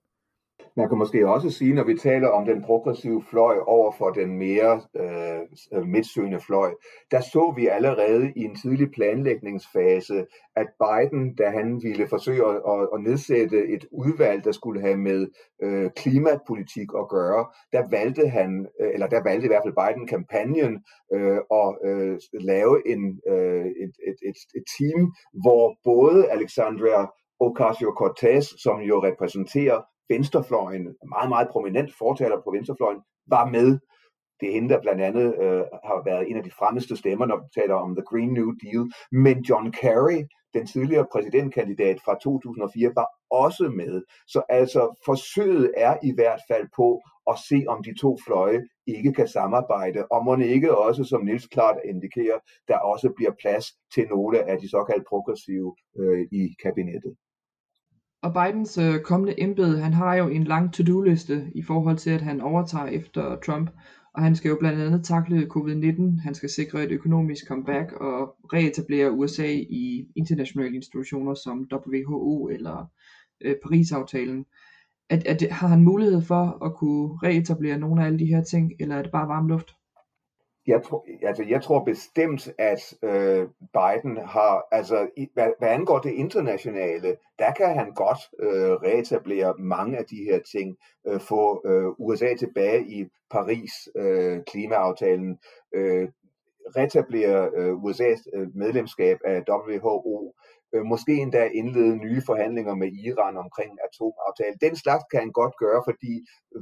Man 0.77 0.89
kan 0.89 0.97
måske 0.97 1.27
også 1.29 1.49
sige, 1.49 1.73
når 1.73 1.83
vi 1.83 1.97
taler 1.97 2.27
om 2.27 2.45
den 2.45 2.61
progressive 2.61 3.23
fløj 3.29 3.57
over 3.65 3.91
for 3.91 4.09
den 4.09 4.37
mere 4.37 4.81
øh, 4.95 5.41
øh, 5.73 5.85
midtsøgende 5.85 6.39
fløj, 6.39 6.71
der 7.11 7.21
så 7.21 7.53
vi 7.55 7.67
allerede 7.67 8.33
i 8.35 8.43
en 8.43 8.55
tidlig 8.55 8.91
planlægningsfase, 8.91 10.25
at 10.55 10.67
Biden, 10.83 11.35
da 11.35 11.49
han 11.49 11.79
ville 11.83 12.07
forsøge 12.07 12.45
at, 12.47 12.55
at, 12.55 12.89
at 12.93 13.01
nedsætte 13.01 13.67
et 13.67 13.85
udvalg, 13.91 14.43
der 14.43 14.51
skulle 14.51 14.81
have 14.81 14.97
med 14.97 15.27
øh, 15.63 15.89
klimapolitik 15.95 16.89
at 16.97 17.09
gøre, 17.09 17.45
der 17.73 17.89
valgte 17.89 18.27
han, 18.27 18.67
øh, 18.81 18.89
eller 18.93 19.07
der 19.07 19.23
valgte 19.23 19.45
i 19.45 19.49
hvert 19.49 19.63
fald 19.65 19.79
Biden-kampagnen 19.81 20.83
øh, 21.13 21.39
at 21.61 21.69
øh, 21.85 22.19
lave 22.33 22.87
en, 22.87 23.19
øh, 23.29 23.65
et, 23.83 23.93
et, 24.09 24.17
et, 24.29 24.39
et 24.57 24.65
team, 24.77 25.01
hvor 25.43 25.63
både 25.83 26.29
Alexandria 26.29 27.01
Ocasio-Cortez, 27.45 28.45
som 28.63 28.79
jo 28.81 29.03
repræsenterer 29.03 29.79
venstrefløjen, 30.09 30.95
meget, 31.09 31.29
meget 31.29 31.47
prominent 31.49 31.93
fortaler 31.97 32.41
på 32.41 32.51
venstrefløjen, 32.51 33.01
var 33.27 33.45
med. 33.45 33.79
Det 34.39 34.49
er 34.49 34.53
hende, 34.53 34.69
der 34.69 34.81
blandt 34.81 35.01
andet 35.01 35.27
øh, 35.43 35.63
har 35.89 36.03
været 36.05 36.29
en 36.29 36.37
af 36.37 36.43
de 36.43 36.51
fremmeste 36.51 36.95
stemmer, 36.95 37.25
når 37.25 37.37
vi 37.37 37.61
taler 37.61 37.75
om 37.75 37.95
The 37.95 38.05
Green 38.09 38.33
New 38.33 38.51
Deal. 38.63 38.91
Men 39.11 39.37
John 39.39 39.71
Kerry, 39.71 40.19
den 40.53 40.67
tidligere 40.67 41.07
præsidentkandidat 41.11 41.97
fra 42.05 42.17
2004, 42.23 42.91
var 42.95 43.07
også 43.29 43.69
med. 43.69 44.03
Så 44.27 44.41
altså 44.49 45.01
forsøget 45.05 45.73
er 45.77 45.97
i 46.03 46.13
hvert 46.15 46.41
fald 46.49 46.67
på 46.75 47.01
at 47.31 47.37
se, 47.49 47.65
om 47.67 47.83
de 47.83 47.93
to 47.99 48.17
fløje 48.25 48.61
ikke 48.87 49.13
kan 49.13 49.27
samarbejde, 49.27 50.05
og 50.11 50.25
må 50.25 50.35
ikke 50.35 50.77
også, 50.77 51.03
som 51.03 51.25
Nils 51.25 51.47
klart 51.47 51.77
indikerer, 51.85 52.39
der 52.67 52.77
også 52.77 53.13
bliver 53.15 53.31
plads 53.41 53.65
til 53.93 54.07
nogle 54.07 54.49
af 54.49 54.59
de 54.59 54.69
såkaldte 54.69 55.05
progressive 55.09 55.75
øh, 55.99 56.27
i 56.31 56.55
kabinettet. 56.63 57.15
Og 58.23 58.33
Bidens 58.33 58.77
øh, 58.77 59.01
kommende 59.01 59.41
embede, 59.41 59.79
han 59.79 59.93
har 59.93 60.15
jo 60.15 60.27
en 60.27 60.43
lang 60.43 60.73
to-do-liste 60.73 61.51
i 61.55 61.63
forhold 61.63 61.97
til, 61.97 62.09
at 62.09 62.21
han 62.21 62.41
overtager 62.41 62.85
efter 62.85 63.39
Trump. 63.45 63.69
Og 64.13 64.23
han 64.23 64.35
skal 64.35 64.49
jo 64.49 64.57
blandt 64.59 64.81
andet 64.81 65.05
takle 65.05 65.47
covid-19, 65.55 66.21
han 66.21 66.33
skal 66.33 66.49
sikre 66.49 66.83
et 66.83 66.91
økonomisk 66.91 67.47
comeback 67.47 67.91
og 67.91 68.35
reetablere 68.53 69.11
USA 69.11 69.47
i 69.69 70.07
internationale 70.15 70.75
institutioner 70.75 71.33
som 71.33 71.67
WHO 71.73 72.49
eller 72.49 72.85
øh, 73.41 73.55
Paris-aftalen. 73.63 74.45
At, 75.09 75.27
at, 75.27 75.51
har 75.51 75.67
han 75.67 75.83
mulighed 75.83 76.21
for 76.21 76.65
at 76.65 76.75
kunne 76.75 77.17
reetablere 77.23 77.77
nogle 77.77 78.01
af 78.01 78.05
alle 78.05 78.19
de 78.19 78.25
her 78.25 78.43
ting, 78.43 78.71
eller 78.79 78.95
er 78.95 79.01
det 79.01 79.11
bare 79.11 79.27
varm 79.27 79.47
luft? 79.47 79.75
Jeg 80.67 80.83
tror, 80.83 81.05
altså 81.21 81.43
jeg 81.43 81.63
tror 81.63 81.83
bestemt, 81.83 82.53
at 82.57 82.93
øh, 83.03 83.47
Biden 83.73 84.17
har, 84.17 84.67
altså 84.71 85.09
i, 85.17 85.27
hvad, 85.33 85.51
hvad 85.59 85.69
angår 85.69 85.99
det 85.99 86.11
internationale, 86.11 87.17
der 87.39 87.53
kan 87.53 87.75
han 87.75 87.93
godt 87.93 88.19
øh, 88.39 88.71
reetablere 88.71 89.53
mange 89.59 89.97
af 89.97 90.05
de 90.05 90.15
her 90.15 90.39
ting, 90.51 90.77
øh, 91.07 91.19
få 91.19 91.61
øh, 91.67 91.87
USA 91.99 92.35
tilbage 92.39 92.85
i 92.87 93.05
Paris 93.31 93.71
øh, 93.95 94.43
klimaaftalen, 94.43 95.37
øh, 95.75 96.09
reetablere 96.77 97.49
øh, 97.55 97.73
USA's 97.73 98.23
øh, 98.33 98.47
medlemskab 98.55 99.17
af 99.25 99.43
WHO, 99.49 100.33
øh, 100.73 100.83
måske 100.91 101.13
endda 101.23 101.43
indlede 101.59 101.95
nye 102.05 102.21
forhandlinger 102.29 102.75
med 102.75 102.89
Iran 103.07 103.37
omkring 103.37 103.71
atomaftalen. 103.87 104.57
Den 104.65 104.75
slags 104.83 105.03
kan 105.11 105.19
han 105.19 105.31
godt 105.31 105.55
gøre, 105.63 105.81
fordi 105.89 106.13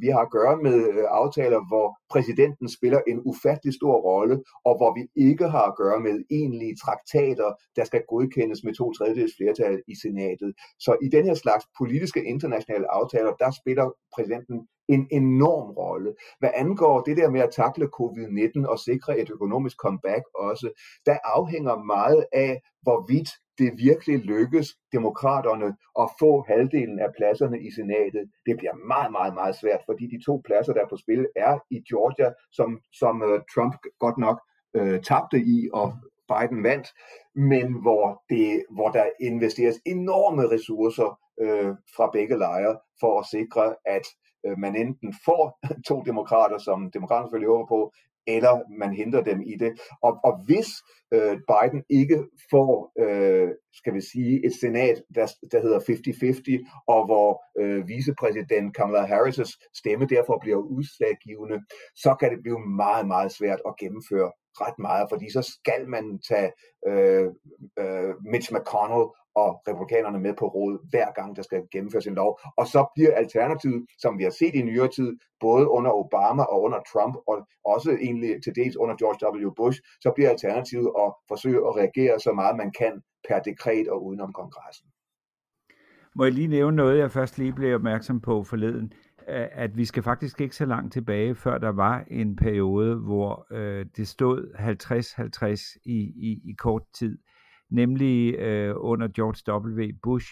vi 0.01 0.07
har 0.07 0.21
at 0.23 0.31
gøre 0.37 0.55
med 0.65 0.77
øh, 0.93 1.05
aftaler, 1.21 1.59
hvor 1.69 1.87
præsidenten 2.13 2.67
spiller 2.77 3.01
en 3.07 3.19
ufattelig 3.31 3.73
stor 3.79 3.95
rolle, 4.09 4.35
og 4.67 4.73
hvor 4.79 4.91
vi 4.97 5.03
ikke 5.27 5.47
har 5.55 5.65
at 5.67 5.77
gøre 5.83 5.99
med 5.99 6.15
egentlige 6.37 6.75
traktater, 6.83 7.49
der 7.75 7.83
skal 7.83 8.01
godkendes 8.11 8.59
med 8.63 8.73
to 8.73 8.93
tredjedels 8.93 9.33
flertal 9.37 9.75
i 9.91 9.95
senatet. 10.03 10.49
Så 10.85 10.91
i 11.05 11.07
den 11.15 11.23
her 11.25 11.37
slags 11.43 11.65
politiske 11.79 12.21
internationale 12.23 12.87
aftaler, 12.91 13.33
der 13.43 13.51
spiller 13.61 13.87
præsidenten 14.15 14.57
en 14.95 15.07
enorm 15.11 15.69
rolle. 15.71 16.13
Hvad 16.39 16.49
angår 16.55 17.01
det 17.01 17.17
der 17.17 17.29
med 17.29 17.41
at 17.41 17.51
takle 17.51 17.89
covid-19 17.99 18.69
og 18.71 18.79
sikre 18.79 19.19
et 19.19 19.29
økonomisk 19.29 19.77
comeback 19.77 20.23
også, 20.35 20.67
der 21.05 21.17
afhænger 21.23 21.75
meget 21.95 22.25
af, 22.33 22.61
hvorvidt 22.81 23.29
det 23.61 23.77
virkelig 23.87 24.17
lykkes 24.19 24.67
demokraterne 24.97 25.69
at 26.03 26.07
få 26.19 26.31
halvdelen 26.47 26.99
af 26.99 27.09
pladserne 27.17 27.57
i 27.67 27.69
senatet. 27.71 28.23
Det 28.45 28.57
bliver 28.57 28.75
meget, 28.93 29.11
meget, 29.11 29.33
meget 29.33 29.55
svært, 29.61 29.81
fordi 29.85 30.05
de 30.13 30.25
to 30.25 30.41
pladser, 30.45 30.73
der 30.73 30.81
er 30.81 30.91
på 30.93 30.97
spil, 30.97 31.27
er 31.35 31.53
i 31.75 31.79
Georgia, 31.89 32.29
som, 32.51 32.69
som 32.93 33.15
uh, 33.21 33.39
Trump 33.53 33.75
godt 33.99 34.17
nok 34.17 34.37
uh, 34.79 34.97
tabte 35.09 35.39
i, 35.55 35.69
og 35.73 35.87
Biden 36.31 36.63
vandt, 36.63 36.87
men 37.35 37.67
hvor, 37.83 38.23
det, 38.29 38.63
hvor 38.75 38.89
der 38.89 39.05
investeres 39.19 39.77
enorme 39.85 40.43
ressourcer 40.53 41.09
uh, 41.43 41.71
fra 41.95 42.09
begge 42.13 42.37
lejre 42.37 42.75
for 42.99 43.19
at 43.19 43.25
sikre, 43.25 43.75
at 43.85 44.05
man 44.57 44.75
enten 44.75 45.13
får 45.25 45.59
to 45.89 46.01
demokrater, 46.01 46.57
som 46.57 46.91
demokraterne 46.91 47.25
selvfølgelig 47.25 47.53
håber 47.53 47.67
på, 47.67 47.93
eller 48.27 48.77
man 48.79 48.93
henter 48.93 49.21
dem 49.23 49.41
i 49.41 49.55
det. 49.55 49.71
Og, 50.03 50.17
og 50.23 50.33
hvis 50.45 50.67
øh, 51.13 51.37
Biden 51.49 51.83
ikke 51.89 52.17
får, 52.51 52.91
øh, 53.03 53.49
skal 53.73 53.93
vi 53.93 54.01
sige, 54.01 54.45
et 54.45 54.53
senat, 54.61 55.03
der, 55.15 55.27
der 55.51 55.61
hedder 55.61 55.79
50-50, 55.79 56.83
og 56.87 57.05
hvor 57.05 57.29
øh, 57.61 57.87
vicepræsident 57.87 58.75
Kamala 58.75 59.05
Harris' 59.05 59.69
stemme 59.79 60.05
derfor 60.05 60.37
bliver 60.41 60.57
udslaggivende, 60.57 61.59
så 61.95 62.15
kan 62.19 62.31
det 62.31 62.39
blive 62.41 62.59
meget, 62.59 63.07
meget 63.07 63.31
svært 63.31 63.61
at 63.67 63.77
gennemføre 63.79 64.31
ret 64.63 64.79
meget, 64.79 65.05
fordi 65.09 65.31
så 65.31 65.41
skal 65.41 65.89
man 65.89 66.19
tage 66.29 66.51
øh, 66.87 67.27
øh, 67.79 68.13
Mitch 68.31 68.53
McConnell 68.53 69.05
og 69.41 69.51
republikanerne 69.67 70.19
med 70.19 70.33
på 70.39 70.45
råd, 70.55 70.73
hver 70.89 71.09
gang 71.17 71.35
der 71.35 71.41
skal 71.41 71.61
gennemføres 71.71 72.07
en 72.07 72.15
lov. 72.21 72.39
Og 72.57 72.65
så 72.67 72.81
bliver 72.95 73.13
alternativet, 73.23 73.85
som 74.03 74.17
vi 74.17 74.23
har 74.23 74.35
set 74.39 74.55
i 74.55 74.61
nyere 74.61 74.87
tid, 74.97 75.09
både 75.39 75.65
under 75.77 75.91
Obama 75.91 76.43
og 76.43 76.61
under 76.61 76.79
Trump, 76.91 77.15
og 77.27 77.35
også 77.65 77.91
egentlig 77.91 78.43
til 78.43 78.53
dels 78.55 78.75
under 78.75 78.95
George 79.01 79.47
W. 79.47 79.51
Bush, 79.59 79.79
så 80.03 80.11
bliver 80.15 80.29
alternativet 80.29 80.89
at 81.03 81.09
forsøge 81.27 81.59
at 81.67 81.75
reagere 81.79 82.19
så 82.19 82.31
meget 82.31 82.55
man 82.57 82.71
kan 82.79 82.93
per 83.27 83.39
dekret 83.39 83.87
og 83.89 84.05
udenom 84.05 84.33
kongressen. 84.33 84.87
Må 86.15 86.23
jeg 86.23 86.33
lige 86.33 86.47
nævne 86.47 86.75
noget, 86.77 86.97
jeg 86.97 87.11
først 87.11 87.37
lige 87.37 87.53
blev 87.53 87.75
opmærksom 87.75 88.21
på 88.21 88.43
forleden, 88.43 88.93
at 89.27 89.77
vi 89.77 89.85
skal 89.85 90.03
faktisk 90.03 90.41
ikke 90.41 90.55
så 90.55 90.65
langt 90.65 90.93
tilbage, 90.93 91.35
før 91.35 91.57
der 91.57 91.69
var 91.69 92.03
en 92.07 92.35
periode, 92.35 92.95
hvor 92.95 93.47
øh, 93.51 93.85
det 93.97 94.07
stod 94.07 94.39
50-50 95.75 95.81
i, 95.85 95.97
i, 95.99 96.41
i 96.49 96.53
kort 96.53 96.83
tid 96.93 97.17
nemlig 97.71 98.35
øh, 98.35 98.75
under 98.77 99.07
George 99.07 99.67
W. 99.67 99.91
Bush, 100.03 100.27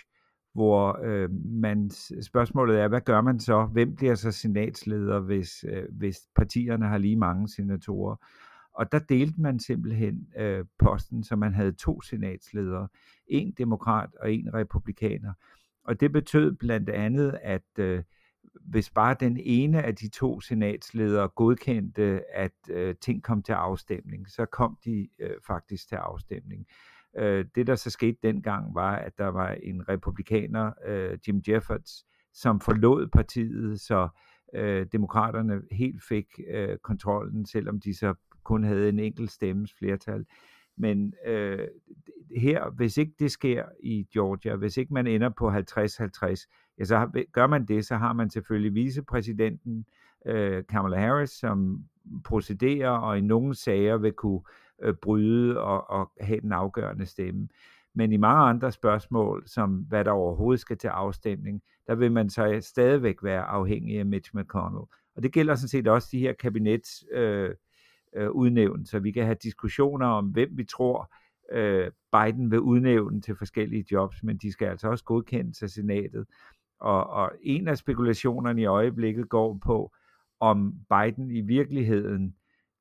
hvor 0.53 0.99
øh, 1.03 1.29
man, 1.45 1.89
spørgsmålet 2.21 2.79
er, 2.79 2.87
hvad 2.87 3.01
gør 3.01 3.21
man 3.21 3.39
så? 3.39 3.65
Hvem 3.65 3.95
bliver 3.95 4.15
så 4.15 4.31
senatsleder, 4.31 5.19
hvis, 5.19 5.65
øh, 5.69 5.83
hvis 5.91 6.19
partierne 6.35 6.87
har 6.87 6.97
lige 6.97 7.15
mange 7.15 7.47
senatorer? 7.47 8.15
Og 8.73 8.91
der 8.91 8.99
delte 8.99 9.41
man 9.41 9.59
simpelthen 9.59 10.27
øh, 10.37 10.65
posten, 10.79 11.23
så 11.23 11.35
man 11.35 11.53
havde 11.53 11.71
to 11.71 12.01
senatsledere, 12.01 12.87
en 13.27 13.53
demokrat 13.57 14.09
og 14.19 14.33
en 14.33 14.53
republikaner. 14.53 15.33
Og 15.83 15.99
det 15.99 16.11
betød 16.11 16.51
blandt 16.55 16.89
andet, 16.89 17.39
at 17.43 17.79
øh, 17.79 18.03
hvis 18.61 18.89
bare 18.89 19.15
den 19.19 19.37
ene 19.39 19.83
af 19.83 19.95
de 19.95 20.09
to 20.09 20.41
senatsledere 20.41 21.27
godkendte, 21.27 22.21
at 22.33 22.51
øh, 22.69 22.95
ting 23.01 23.23
kom 23.23 23.43
til 23.43 23.53
afstemning, 23.53 24.29
så 24.29 24.45
kom 24.45 24.77
de 24.85 25.09
øh, 25.19 25.35
faktisk 25.47 25.87
til 25.87 25.95
afstemning. 25.95 26.65
Øh, 27.17 27.45
det, 27.55 27.67
der 27.67 27.75
så 27.75 27.89
skete 27.89 28.17
dengang, 28.23 28.75
var, 28.75 28.95
at 28.95 29.17
der 29.17 29.27
var 29.27 29.49
en 29.51 29.89
republikaner, 29.89 30.71
øh, 30.85 31.17
Jim 31.27 31.41
Jeffords, 31.47 32.05
som 32.33 32.59
forlod 32.59 33.07
partiet, 33.07 33.81
så 33.81 34.09
øh, 34.55 34.85
demokraterne 34.91 35.61
helt 35.71 36.03
fik 36.03 36.27
øh, 36.47 36.77
kontrollen, 36.77 37.45
selvom 37.45 37.79
de 37.79 37.97
så 37.97 38.13
kun 38.43 38.63
havde 38.63 38.89
en 38.89 38.99
enkelt 38.99 39.31
stemmes 39.31 39.73
flertal. 39.73 40.25
Men 40.77 41.13
øh, 41.25 41.67
her, 42.37 42.69
hvis 42.69 42.97
ikke 42.97 43.13
det 43.19 43.31
sker 43.31 43.65
i 43.83 44.07
Georgia, 44.13 44.55
hvis 44.55 44.77
ikke 44.77 44.93
man 44.93 45.07
ender 45.07 45.29
på 45.29 45.49
50-50, 45.49 45.55
ja, 46.79 46.83
så 46.83 47.25
gør 47.31 47.47
man 47.47 47.65
det, 47.65 47.85
så 47.85 47.95
har 47.95 48.13
man 48.13 48.29
selvfølgelig 48.29 48.73
vicepræsidenten 48.73 49.85
øh, 50.25 50.63
Kamala 50.69 50.97
Harris, 50.97 51.29
som 51.29 51.83
procederer 52.25 52.89
og 52.89 53.17
i 53.17 53.21
nogle 53.21 53.55
sager 53.55 53.97
vil 53.97 54.13
kunne 54.13 54.41
øh, 54.81 54.93
bryde 54.93 55.61
og, 55.61 55.89
og 55.89 56.11
have 56.19 56.41
den 56.41 56.51
afgørende 56.51 57.05
stemme. 57.05 57.47
Men 57.93 58.11
i 58.11 58.17
mange 58.17 58.41
andre 58.41 58.71
spørgsmål, 58.71 59.43
som 59.47 59.75
hvad 59.75 60.05
der 60.05 60.11
overhovedet 60.11 60.59
skal 60.59 60.77
til 60.77 60.87
afstemning, 60.87 61.61
der 61.87 61.95
vil 61.95 62.11
man 62.11 62.29
så 62.29 62.47
øh, 62.47 62.61
stadigvæk 62.61 63.23
være 63.23 63.43
afhængig 63.43 63.99
af 63.99 64.05
Mitch 64.05 64.35
McConnell. 64.35 64.85
Og 65.15 65.23
det 65.23 65.33
gælder 65.33 65.55
sådan 65.55 65.67
set 65.67 65.87
også 65.87 66.09
de 66.11 66.19
her 66.19 66.33
kabinets 66.33 67.05
øh, 67.11 67.49
øh, 68.15 69.03
vi 69.03 69.11
kan 69.11 69.25
have 69.25 69.37
diskussioner 69.43 70.07
om, 70.07 70.25
hvem 70.25 70.49
vi 70.57 70.63
tror 70.63 71.13
øh, 71.51 71.91
Biden 72.11 72.51
vil 72.51 72.59
udnævne 72.59 73.21
til 73.21 73.35
forskellige 73.35 73.85
jobs, 73.91 74.23
men 74.23 74.37
de 74.37 74.51
skal 74.51 74.67
altså 74.67 74.87
også 74.87 75.03
godkendes 75.03 75.63
af 75.63 75.69
senatet. 75.69 76.25
Og, 76.79 77.07
og 77.07 77.31
en 77.41 77.67
af 77.67 77.77
spekulationerne 77.77 78.61
i 78.61 78.65
øjeblikket 78.65 79.29
går 79.29 79.59
på, 79.65 79.91
om 80.39 80.73
Biden 80.89 81.31
i 81.31 81.41
virkeligheden 81.41 82.35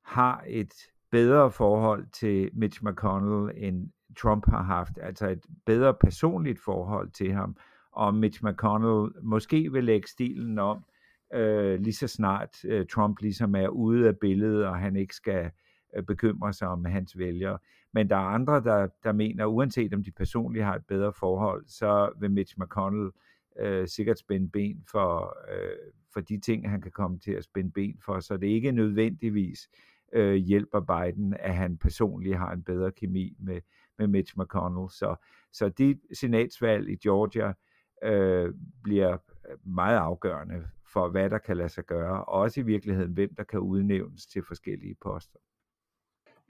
har 0.04 0.44
et 0.46 0.72
bedre 1.10 1.50
forhold 1.50 2.06
til 2.12 2.50
Mitch 2.52 2.84
McConnell, 2.84 3.64
end 3.64 3.90
Trump 4.18 4.50
har 4.50 4.62
haft, 4.62 4.92
altså 5.02 5.28
et 5.28 5.44
bedre 5.66 5.94
personligt 5.94 6.60
forhold 6.60 7.10
til 7.10 7.32
ham, 7.32 7.56
og 7.92 8.14
Mitch 8.14 8.44
McConnell 8.44 9.12
måske 9.22 9.72
vil 9.72 9.84
lægge 9.84 10.08
stilen 10.08 10.58
om, 10.58 10.84
øh, 11.34 11.80
lige 11.80 11.94
så 11.94 12.08
snart 12.08 12.64
øh, 12.64 12.86
Trump 12.86 13.20
ligesom 13.20 13.54
er 13.54 13.68
ude 13.68 14.08
af 14.08 14.18
billedet, 14.18 14.66
og 14.66 14.78
han 14.78 14.96
ikke 14.96 15.14
skal 15.14 15.50
øh, 15.96 16.02
bekymre 16.02 16.52
sig 16.52 16.68
om 16.68 16.84
hans 16.84 17.18
vælgere. 17.18 17.58
Men 17.92 18.10
der 18.10 18.16
er 18.16 18.20
andre, 18.20 18.54
der, 18.54 18.88
der 19.04 19.12
mener, 19.12 19.46
uanset 19.46 19.94
om 19.94 20.04
de 20.04 20.10
personligt 20.10 20.64
har 20.64 20.74
et 20.74 20.86
bedre 20.86 21.12
forhold, 21.12 21.64
så 21.66 22.10
vil 22.20 22.30
Mitch 22.30 22.54
McConnell 22.58 23.10
øh, 23.60 23.88
sikkert 23.88 24.18
spænde 24.18 24.48
ben 24.48 24.84
for, 24.90 25.36
øh, 25.52 25.92
for 26.12 26.20
de 26.20 26.40
ting, 26.40 26.70
han 26.70 26.80
kan 26.80 26.92
komme 26.92 27.18
til 27.18 27.32
at 27.32 27.44
spænde 27.44 27.70
ben 27.70 27.98
for. 28.04 28.20
Så 28.20 28.36
det 28.36 28.50
er 28.50 28.54
ikke 28.54 28.72
nødvendigvis 28.72 29.68
øh, 30.12 30.34
hjælper 30.34 30.80
Biden, 30.80 31.34
at 31.40 31.54
han 31.54 31.78
personligt 31.78 32.38
har 32.38 32.52
en 32.52 32.62
bedre 32.62 32.92
kemi 32.92 33.36
med, 33.38 33.60
med 33.98 34.06
Mitch 34.06 34.34
McConnell. 34.38 34.90
Så, 34.90 35.16
så 35.52 35.68
det 35.68 36.00
senatsvalg 36.12 36.88
i 36.88 36.96
Georgia 36.96 37.52
øh, 38.02 38.54
bliver 38.82 39.16
meget 39.64 39.96
afgørende 39.96 40.68
for, 40.92 41.08
hvad 41.08 41.30
der 41.30 41.38
kan 41.38 41.56
lade 41.56 41.68
sig 41.68 41.84
gøre, 41.84 42.24
og 42.24 42.40
også 42.40 42.60
i 42.60 42.62
virkeligheden, 42.62 43.12
hvem 43.12 43.34
der 43.34 43.44
kan 43.44 43.60
udnævnes 43.60 44.26
til 44.26 44.42
forskellige 44.42 44.96
poster. 45.02 45.38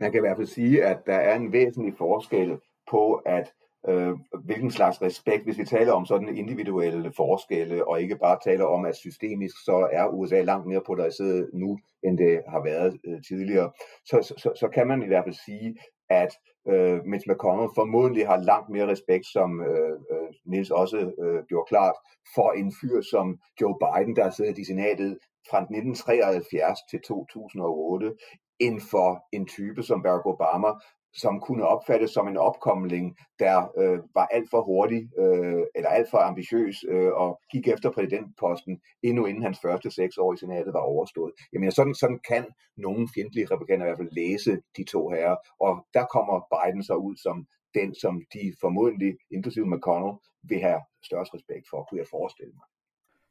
Man 0.01 0.13
kan 0.13 0.19
i 0.19 0.21
hvert 0.21 0.37
fald 0.37 0.47
sige, 0.47 0.85
at 0.85 1.07
der 1.07 1.17
er 1.17 1.37
en 1.37 1.53
væsentlig 1.53 1.95
forskel 1.99 2.61
på, 2.91 3.15
at 3.15 3.55
øh, 3.89 4.15
hvilken 4.45 4.71
slags 4.71 5.03
respekt, 5.03 5.45
hvis 5.45 5.59
vi 5.59 5.65
taler 5.65 5.93
om 5.93 6.07
sådan 6.07 6.37
individuelle 6.37 7.13
forskelle, 7.13 7.89
og 7.89 8.03
ikke 8.03 8.17
bare 8.17 8.39
taler 8.45 8.65
om, 8.65 8.85
at 8.85 8.97
systemisk 8.97 9.65
så 9.65 9.89
er 9.93 10.07
USA 10.07 10.43
langt 10.43 10.67
mere 10.67 10.83
polariseret 10.87 11.51
nu, 11.55 11.79
end 12.05 12.19
det 12.19 12.43
har 12.49 12.63
været 12.65 12.99
øh, 13.07 13.23
tidligere, 13.29 13.71
så, 14.05 14.35
så, 14.39 14.53
så 14.61 14.69
kan 14.69 14.87
man 14.87 15.03
i 15.03 15.07
hvert 15.07 15.25
fald 15.25 15.45
sige, 15.47 15.77
at 16.11 16.33
øh, 16.69 17.05
Mitch 17.05 17.31
McConnell 17.31 17.71
formodentlig 17.75 18.27
har 18.27 18.37
langt 18.37 18.69
mere 18.71 18.87
respekt, 18.89 19.27
som 19.27 19.61
øh, 19.61 19.97
øh, 20.13 20.29
Nils 20.47 20.71
også 20.71 20.99
øh, 21.23 21.45
gjorde 21.49 21.69
klart, 21.69 21.95
for 22.35 22.53
en 22.53 22.73
fyr 22.81 23.01
som 23.01 23.39
Joe 23.61 23.77
Biden, 23.83 24.17
der 24.17 24.31
sidder 24.31 24.55
i 24.59 24.65
senatet 24.65 25.19
fra 25.51 25.59
1973 25.59 26.79
til 26.91 27.01
2008, 27.01 28.15
end 28.59 28.81
for 28.91 29.25
en 29.33 29.47
type 29.47 29.83
som 29.83 30.03
Barack 30.03 30.27
Obama, 30.27 30.69
som 31.15 31.41
kunne 31.41 31.67
opfattes 31.67 32.11
som 32.11 32.29
en 32.29 32.37
opkomling, 32.37 33.17
der 33.39 33.57
øh, 33.79 33.99
var 34.15 34.27
alt 34.27 34.51
for 34.51 34.63
hurtig 34.63 35.09
øh, 35.19 35.63
eller 35.75 35.89
alt 35.89 36.11
for 36.11 36.19
ambitiøs 36.19 36.85
øh, 36.89 37.13
og 37.13 37.41
gik 37.53 37.69
efter 37.69 37.91
præsidentposten 37.91 38.81
endnu 39.03 39.27
inden 39.27 39.43
hans 39.43 39.59
første 39.65 39.91
seks 39.91 40.19
år 40.19 40.33
i 40.33 40.37
senatet 40.37 40.73
var 40.75 40.81
overstået. 40.81 41.33
Jamen 41.53 41.73
sådan, 41.73 41.95
sådan 41.95 42.21
kan 42.29 42.45
nogle 42.77 43.09
fjendtlige 43.15 43.47
republikanere 43.51 43.87
i 43.87 43.89
hvert 43.89 43.99
fald 43.99 44.21
læse 44.23 44.53
de 44.77 44.85
to 44.85 45.09
herrer, 45.09 45.37
og 45.61 45.87
der 45.95 46.05
kommer 46.15 46.37
Biden 46.53 46.83
så 46.83 46.95
ud 46.95 47.17
som 47.17 47.47
den, 47.75 47.95
som 47.95 48.23
de 48.35 48.53
formodentlig, 48.61 49.17
inklusive 49.31 49.67
McConnell, 49.67 50.17
vil 50.49 50.61
have 50.61 50.81
størst 51.05 51.35
respekt 51.35 51.67
for, 51.71 51.87
kunne 51.89 51.99
jeg 51.99 52.07
forestille 52.11 52.53
mig. 52.59 52.67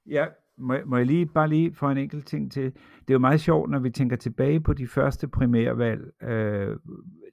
Ja, 0.09 0.25
må, 0.57 0.75
må 0.85 0.97
jeg 0.97 1.05
lige 1.05 1.25
bare 1.25 1.49
lige 1.49 1.75
få 1.75 1.89
en 1.89 1.97
enkelt 1.97 2.27
ting 2.27 2.51
til. 2.51 2.63
Det 2.73 3.09
er 3.09 3.13
jo 3.13 3.19
meget 3.19 3.41
sjovt, 3.41 3.69
når 3.69 3.79
vi 3.79 3.89
tænker 3.89 4.15
tilbage 4.15 4.59
på 4.59 4.73
de 4.73 4.87
første 4.87 5.27
primærvalg. 5.27 6.23
Øh, 6.23 6.77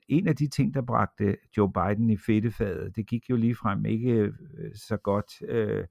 en 0.08 0.28
af 0.28 0.36
de 0.36 0.48
ting, 0.48 0.74
der 0.74 0.82
bragte 0.82 1.36
Joe 1.56 1.72
Biden 1.72 2.10
i 2.10 2.16
fedtefadet, 2.16 2.96
det 2.96 3.06
gik 3.06 3.30
jo 3.30 3.36
lige 3.36 3.54
frem 3.54 3.84
ikke 3.84 4.12
øh, 4.12 4.32
så 4.74 4.96
godt 4.96 5.42
øh, 5.48 5.84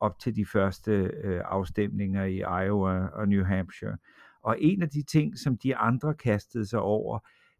op 0.00 0.18
til 0.18 0.36
de 0.36 0.46
første 0.46 0.92
øh, 1.24 1.40
afstemninger 1.44 2.24
i 2.24 2.38
Iowa 2.38 3.06
og 3.06 3.28
New 3.28 3.44
Hampshire. 3.44 3.96
Og 4.42 4.56
en 4.60 4.82
af 4.82 4.90
de 4.90 5.02
ting, 5.02 5.38
som 5.38 5.58
de 5.58 5.76
andre 5.76 6.14
kastede 6.14 6.66
sig 6.66 6.80
over, 6.80 7.18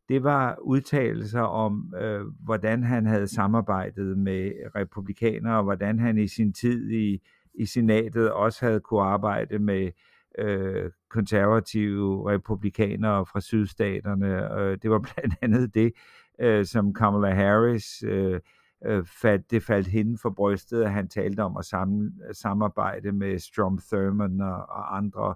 det 0.08 0.24
var 0.24 0.58
udtalelser 0.62 1.40
om, 1.40 1.94
øh, 2.00 2.26
hvordan 2.44 2.82
han 2.82 3.06
havde 3.06 3.26
samarbejdet 3.26 4.18
med 4.18 4.52
republikanere, 4.74 5.56
og 5.56 5.62
hvordan 5.62 5.98
han 5.98 6.18
i 6.18 6.28
sin 6.28 6.52
tid 6.52 6.90
i, 6.90 7.20
i 7.54 7.66
senatet 7.66 8.32
også 8.32 8.66
havde 8.66 8.80
kunne 8.80 9.02
arbejde 9.02 9.58
med 9.58 9.84
øh, 9.84 9.92
Øh, 10.38 10.90
konservative 11.08 12.30
republikanere 12.30 13.26
fra 13.26 13.40
sydstaterne. 13.40 14.60
Øh, 14.60 14.78
det 14.82 14.90
var 14.90 14.98
blandt 15.14 15.34
andet 15.42 15.74
det, 15.74 15.92
øh, 16.40 16.66
som 16.66 16.94
Kamala 16.94 17.34
Harris 17.34 18.02
øh, 18.02 18.40
øh, 18.86 19.04
det 19.50 19.62
faldt 19.62 19.86
hende 19.86 20.18
for 20.18 20.30
brystet, 20.30 20.82
at 20.82 20.92
han 20.92 21.08
talte 21.08 21.40
om 21.40 21.56
at 21.56 21.64
sammen, 21.64 22.20
samarbejde 22.32 23.12
med 23.12 23.38
Strom 23.38 23.78
Thurmond 23.92 24.42
og, 24.42 24.66
og 24.68 24.96
andre 24.96 25.34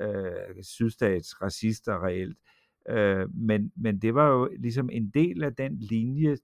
øh, 0.00 0.62
sydstatsracister 0.62 2.04
reelt. 2.04 2.38
Øh, 2.88 3.34
men, 3.34 3.72
men 3.76 3.98
det 3.98 4.14
var 4.14 4.28
jo 4.28 4.48
ligesom 4.58 4.90
en 4.92 5.10
del 5.14 5.44
af 5.44 5.54
den 5.54 5.78
linje, 5.78 6.36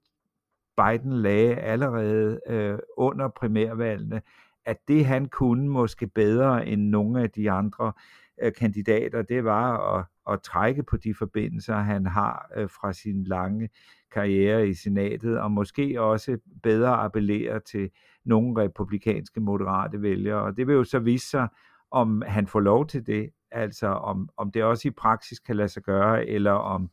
Biden 0.77 1.13
lagde 1.13 1.55
allerede 1.55 2.39
øh, 2.47 2.79
under 2.97 3.27
primærvalgene, 3.27 4.21
at 4.69 4.77
det 4.87 5.05
han 5.05 5.25
kunne 5.25 5.69
måske 5.69 6.07
bedre 6.07 6.67
end 6.67 6.81
nogle 6.81 7.21
af 7.23 7.29
de 7.29 7.51
andre 7.51 7.93
øh, 8.41 8.53
kandidater, 8.53 9.21
det 9.21 9.43
var 9.43 9.97
at, 9.97 10.05
at 10.33 10.41
trække 10.41 10.83
på 10.83 10.97
de 10.97 11.13
forbindelser, 11.13 11.75
han 11.75 12.05
har 12.05 12.51
øh, 12.55 12.69
fra 12.69 12.93
sin 12.93 13.23
lange 13.23 13.69
karriere 14.11 14.67
i 14.67 14.73
senatet, 14.73 15.39
og 15.39 15.51
måske 15.51 16.01
også 16.01 16.37
bedre 16.63 16.89
appellere 16.89 17.59
til 17.59 17.89
nogle 18.25 18.63
republikanske 18.63 19.39
moderate 19.39 20.01
vælgere. 20.01 20.41
Og 20.41 20.57
det 20.57 20.67
vil 20.67 20.73
jo 20.73 20.83
så 20.83 20.99
vise 20.99 21.29
sig, 21.29 21.47
om 21.91 22.23
han 22.27 22.47
får 22.47 22.59
lov 22.59 22.87
til 22.87 23.07
det, 23.07 23.29
altså 23.51 23.87
om, 23.87 24.29
om 24.37 24.51
det 24.51 24.63
også 24.63 24.87
i 24.87 24.91
praksis 24.91 25.39
kan 25.39 25.55
lade 25.55 25.69
sig 25.69 25.83
gøre, 25.83 26.27
eller 26.27 26.51
om 26.51 26.89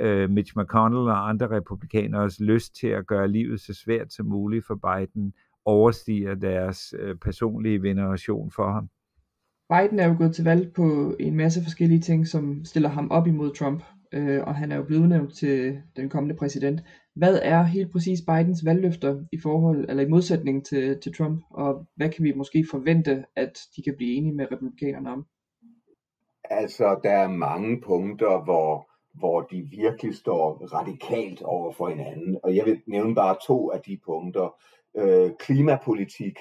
øh, 0.00 0.30
Mitch 0.30 0.52
McConnell 0.56 1.08
og 1.08 1.28
andre 1.28 1.50
republikaners 1.50 2.40
lyst 2.40 2.76
til 2.76 2.86
at 2.86 3.06
gøre 3.06 3.28
livet 3.28 3.60
så 3.60 3.74
svært 3.74 4.12
som 4.12 4.26
muligt 4.26 4.66
for 4.66 4.74
Biden 4.74 5.34
overstiger 5.64 6.34
deres 6.34 6.94
øh, 6.98 7.16
personlige 7.16 7.82
veneration 7.82 8.50
for 8.50 8.72
ham. 8.72 8.88
Biden 9.70 9.98
er 9.98 10.08
jo 10.08 10.14
gået 10.18 10.34
til 10.34 10.44
valg 10.44 10.72
på 10.72 11.16
en 11.20 11.36
masse 11.36 11.62
forskellige 11.62 12.00
ting, 12.00 12.26
som 12.26 12.64
stiller 12.64 12.88
ham 12.88 13.10
op 13.10 13.26
imod 13.26 13.54
Trump, 13.54 13.82
øh, 14.12 14.42
og 14.46 14.54
han 14.54 14.72
er 14.72 14.76
jo 14.76 14.82
blevet 14.82 15.02
udnævnt 15.02 15.34
til 15.34 15.82
den 15.96 16.08
kommende 16.08 16.36
præsident. 16.36 16.80
Hvad 17.16 17.38
er 17.42 17.62
helt 17.62 17.92
præcis 17.92 18.20
Bidens 18.20 18.64
valgløfter 18.64 19.24
i 19.32 19.38
forhold 19.38 19.86
eller 19.88 20.02
i 20.02 20.08
modsætning 20.08 20.66
til, 20.66 21.00
til 21.00 21.14
Trump, 21.14 21.42
og 21.50 21.86
hvad 21.96 22.08
kan 22.08 22.24
vi 22.24 22.32
måske 22.32 22.64
forvente, 22.70 23.24
at 23.36 23.58
de 23.76 23.82
kan 23.82 23.94
blive 23.96 24.14
enige 24.14 24.34
med 24.34 24.46
republikanerne 24.52 25.10
om? 25.10 25.26
Altså, 26.44 27.00
der 27.02 27.10
er 27.10 27.28
mange 27.28 27.80
punkter, 27.80 28.44
hvor, 28.44 28.90
hvor 29.14 29.40
de 29.40 29.62
virkelig 29.62 30.14
står 30.14 30.66
radikalt 30.66 31.42
over 31.42 31.72
for 31.72 31.88
hinanden, 31.88 32.38
og 32.42 32.56
jeg 32.56 32.66
vil 32.66 32.80
nævne 32.86 33.14
bare 33.14 33.36
to 33.46 33.70
af 33.70 33.80
de 33.80 33.98
punkter 34.06 34.54
øh, 34.96 35.30
klimapolitik 35.38 36.38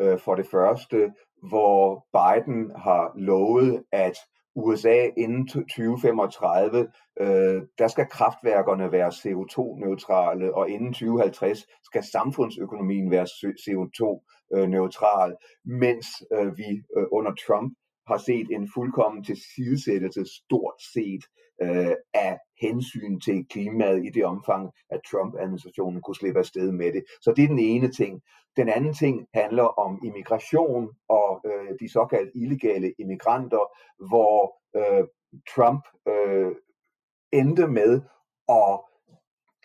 øh, 0.00 0.18
for 0.18 0.34
det 0.34 0.46
første, 0.46 1.12
hvor 1.48 2.06
Biden 2.12 2.70
har 2.76 3.12
lovet, 3.16 3.84
at 3.92 4.16
USA 4.56 5.08
inden 5.16 5.48
2035, 5.48 6.88
øh, 7.20 7.62
der 7.78 7.88
skal 7.88 8.06
kraftværkerne 8.10 8.92
være 8.92 9.08
CO2-neutrale, 9.08 10.54
og 10.54 10.70
inden 10.70 10.92
2050 10.92 11.58
skal 11.84 12.04
samfundsøkonomien 12.12 13.10
være 13.10 13.26
CO2-neutral, 13.64 15.30
øh, 15.30 15.36
mens 15.64 16.06
øh, 16.32 16.58
vi 16.58 16.82
øh, 16.96 17.06
under 17.12 17.32
Trump 17.46 17.74
har 18.06 18.18
set 18.18 18.46
en 18.50 18.68
fuldkommen 18.74 19.24
tilsidesættelse 19.24 20.24
stort 20.44 20.78
set 20.94 21.24
øh, 21.62 21.94
af 22.14 22.38
hensyn 22.66 23.20
til 23.20 23.46
klimaet 23.50 24.04
i 24.06 24.10
det 24.14 24.24
omfang, 24.24 24.70
at 24.90 25.00
Trump-administrationen 25.10 26.02
kunne 26.02 26.14
slippe 26.16 26.38
afsted 26.38 26.72
med 26.72 26.92
det. 26.92 27.04
Så 27.22 27.32
det 27.36 27.44
er 27.44 27.48
den 27.48 27.58
ene 27.58 27.92
ting. 27.92 28.22
Den 28.56 28.68
anden 28.68 28.94
ting 28.94 29.26
handler 29.34 29.64
om 29.84 30.00
immigration 30.04 30.88
og 31.08 31.40
øh, 31.46 31.70
de 31.80 31.92
såkaldte 31.92 32.38
illegale 32.38 32.94
immigranter, 32.98 33.64
hvor 34.08 34.36
øh, 34.76 35.04
Trump 35.54 35.84
øh, 36.08 36.52
endte 37.32 37.66
med 37.66 38.00
at 38.48 38.80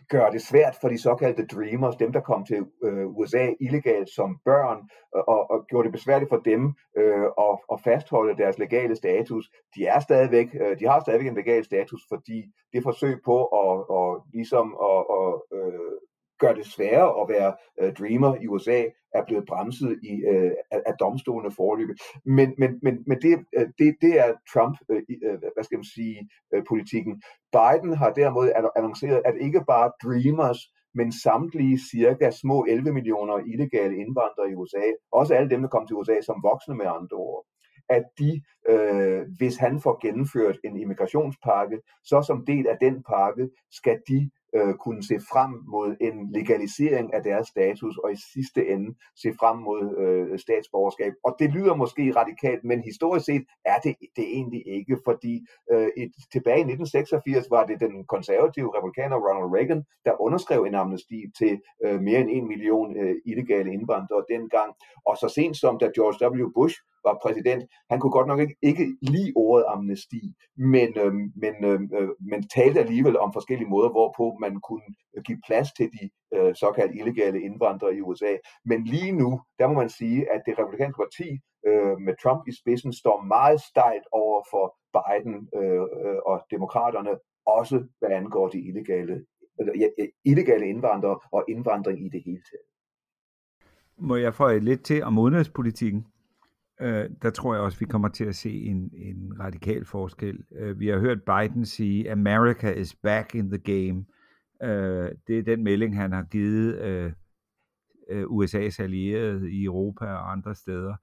gøre 0.09 0.31
det 0.31 0.41
svært 0.41 0.75
for 0.81 0.89
de 0.89 0.97
såkaldte 0.97 1.45
dreamers, 1.45 1.95
dem 1.95 2.11
der 2.13 2.19
kom 2.19 2.45
til 2.45 2.65
øh, 2.83 3.07
USA 3.07 3.53
illegalt 3.59 4.09
som 4.09 4.39
børn, 4.45 4.77
og, 5.13 5.51
og 5.51 5.65
gjorde 5.69 5.85
det 5.85 5.91
besværligt 5.91 6.29
for 6.29 6.41
dem 6.51 6.75
øh, 6.97 7.27
at, 7.47 7.57
at 7.73 7.81
fastholde 7.83 8.37
deres 8.37 8.57
legale 8.57 8.95
status. 8.95 9.51
De 9.75 9.85
er 9.85 9.99
stadigvæk, 9.99 10.47
øh, 10.61 10.79
de 10.79 10.85
har 10.87 10.99
stadigvæk 10.99 11.27
en 11.27 11.35
legal 11.35 11.65
status, 11.65 12.01
fordi 12.09 12.43
det 12.73 12.83
forsøg 12.83 13.21
på 13.25 13.45
at, 13.45 13.89
og 13.89 14.25
ligesom 14.33 14.77
at, 14.91 15.01
at 15.19 15.33
øh, 15.57 15.95
gør 16.39 16.53
det 16.53 16.65
sværere 16.65 17.21
at 17.21 17.29
være 17.29 17.53
øh, 17.79 17.93
dreamer 17.93 18.35
i 18.41 18.47
USA, 18.47 18.83
er 19.13 19.23
blevet 19.27 19.45
bremset 19.45 19.99
i, 20.03 20.13
øh, 20.31 20.51
af, 20.71 20.81
af 20.85 20.93
domstolene 20.99 21.51
forløbet. 21.51 22.01
Men, 22.25 22.53
men, 22.57 22.79
men, 22.81 23.03
men 23.07 23.21
det, 23.21 23.45
øh, 23.57 23.67
det, 23.79 23.95
det 24.01 24.19
er 24.19 24.33
Trump, 24.53 24.77
øh, 24.89 25.01
øh 25.23 25.39
hvad 25.53 25.63
skal 25.63 25.77
man 25.77 25.91
sige, 25.97 26.29
øh, 26.53 26.63
politikken. 26.69 27.21
Biden 27.51 27.93
har 27.93 28.13
derimod 28.13 28.51
annonceret, 28.75 29.21
at 29.25 29.35
ikke 29.41 29.63
bare 29.67 29.91
dreamers, 30.03 30.59
men 30.93 31.11
samtlige 31.11 31.79
cirka 31.91 32.31
små 32.31 32.65
11 32.69 32.93
millioner 32.93 33.37
illegale 33.37 33.95
indvandrere 33.95 34.51
i 34.51 34.55
USA, 34.55 34.85
også 35.11 35.33
alle 35.33 35.49
dem, 35.49 35.61
der 35.61 35.69
kom 35.69 35.87
til 35.87 35.95
USA 35.95 36.21
som 36.21 36.43
voksne 36.43 36.75
med 36.75 36.85
andre 36.85 37.17
ord, 37.17 37.45
at 37.89 38.03
de, 38.19 38.41
øh, 38.69 39.21
hvis 39.37 39.57
han 39.57 39.81
får 39.81 39.99
gennemført 40.01 40.57
en 40.63 40.77
immigrationspakke, 40.77 41.79
så 42.03 42.21
som 42.21 42.45
del 42.45 42.67
af 42.67 42.77
den 42.81 43.03
pakke 43.03 43.49
skal 43.71 43.99
de 44.07 44.29
øh, 44.55 44.73
kunne 44.83 45.03
se 45.03 45.17
frem 45.31 45.51
mod 45.67 45.95
en 46.01 46.31
legalisering 46.31 47.13
af 47.13 47.23
deres 47.23 47.47
status, 47.47 47.97
og 47.97 48.11
i 48.11 48.17
sidste 48.33 48.67
ende 48.67 48.95
se 49.21 49.29
frem 49.39 49.57
mod 49.57 49.83
øh, 50.03 50.39
statsborgerskab. 50.39 51.13
Og 51.23 51.35
det 51.39 51.49
lyder 51.49 51.75
måske 51.75 52.13
radikalt, 52.15 52.63
men 52.63 52.79
historisk 52.89 53.25
set 53.25 53.43
er 53.65 53.79
det 53.83 53.95
det 54.15 54.27
egentlig 54.37 54.63
ikke, 54.67 54.97
fordi 55.05 55.33
øh, 55.71 55.89
et, 55.97 56.11
tilbage 56.31 56.57
i 56.57 56.69
1986 56.73 57.51
var 57.51 57.65
det 57.65 57.79
den 57.79 58.05
konservative 58.05 58.69
republikaner 58.77 59.17
Ronald 59.27 59.53
Reagan, 59.55 59.83
der 60.05 60.21
underskrev 60.21 60.63
en 60.63 60.75
amnesti 60.75 61.19
til 61.39 61.61
øh, 61.85 62.01
mere 62.01 62.19
end 62.19 62.29
en 62.29 62.47
million 62.47 62.97
øh, 62.97 63.15
illegale 63.25 63.73
indvandrere 63.73 64.23
dengang. 64.29 64.71
Og 65.05 65.17
så 65.17 65.27
sent 65.35 65.57
som 65.57 65.79
da 65.79 65.85
George 65.95 66.17
W. 66.43 66.51
Bush 66.55 66.77
var 67.03 67.19
præsident, 67.23 67.63
han 67.89 67.99
kunne 67.99 68.11
godt 68.11 68.27
nok 68.27 68.39
ikke, 68.39 68.55
ikke 68.61 68.85
lide 69.01 69.33
ordet 69.35 69.65
amnesti, 69.67 70.21
men, 70.57 70.89
øh, 71.03 71.13
men, 71.43 71.55
øhm, 71.69 71.89
øh, 71.97 72.09
men 72.19 72.47
talte 72.55 72.79
alligevel 72.79 73.17
om 73.17 73.33
forskellige 73.33 73.69
måder, 73.69 73.89
hvorpå 73.89 74.37
man 74.39 74.53
kunne 74.67 74.89
øh, 75.15 75.23
give 75.23 75.41
plads 75.47 75.69
til 75.77 75.89
de 75.95 76.09
øh, 76.35 76.55
såkaldte 76.55 76.97
illegale 76.99 77.41
indvandrere 77.41 77.95
i 77.95 78.01
USA. 78.01 78.33
Men 78.65 78.83
lige 78.83 79.11
nu, 79.11 79.41
der 79.59 79.67
må 79.67 79.73
man 79.73 79.89
sige, 79.89 80.31
at 80.33 80.41
det 80.45 80.59
republikanske 80.59 81.01
parti 81.05 81.29
øh, 81.67 81.95
med 82.05 82.13
Trump 82.23 82.41
i 82.47 82.53
spidsen 82.61 82.93
står 82.93 83.17
meget 83.35 83.61
stejlt 83.61 84.07
over 84.11 84.43
for 84.51 84.65
Biden 84.95 85.49
øh, 85.55 85.85
øh, 86.05 86.19
og 86.25 86.45
demokraterne, 86.51 87.13
også 87.45 87.77
hvad 87.99 88.09
angår 88.09 88.47
de 88.47 88.59
illegale, 88.67 89.25
eller, 89.59 89.73
ja, 89.79 89.87
illegale 90.25 90.65
indvandrere 90.67 91.19
og 91.31 91.45
indvandring 91.47 92.05
i 92.05 92.09
det 92.09 92.21
hele 92.25 92.41
taget. 92.49 92.67
Må 93.97 94.15
jeg 94.15 94.33
få 94.33 94.51
lidt 94.51 94.83
til 94.85 95.03
om 95.03 95.17
udenrigspolitikken? 95.17 96.05
Øh, 96.81 97.09
der 97.21 97.29
tror 97.29 97.53
jeg 97.53 97.63
også, 97.63 97.79
vi 97.79 97.85
kommer 97.85 98.07
til 98.07 98.25
at 98.25 98.35
se 98.35 98.51
en, 98.51 98.91
en 98.93 99.33
radikal 99.39 99.85
forskel. 99.85 100.43
Øh, 100.55 100.79
vi 100.79 100.87
har 100.87 100.99
hørt 100.99 101.23
Biden 101.23 101.65
sige, 101.65 102.11
America 102.11 102.71
is 102.71 102.95
back 102.95 103.35
in 103.35 103.49
the 103.49 103.57
game. 103.57 104.05
Øh, 104.63 105.11
det 105.27 105.39
er 105.39 105.43
den 105.43 105.63
melding, 105.63 105.97
han 105.97 106.11
har 106.11 106.23
givet 106.23 106.75
øh, 106.81 107.11
øh 108.09 108.23
USA's 108.23 108.81
allierede 108.81 109.51
i 109.51 109.63
Europa 109.63 110.05
og 110.05 110.31
andre 110.31 110.55
steder, 110.55 110.95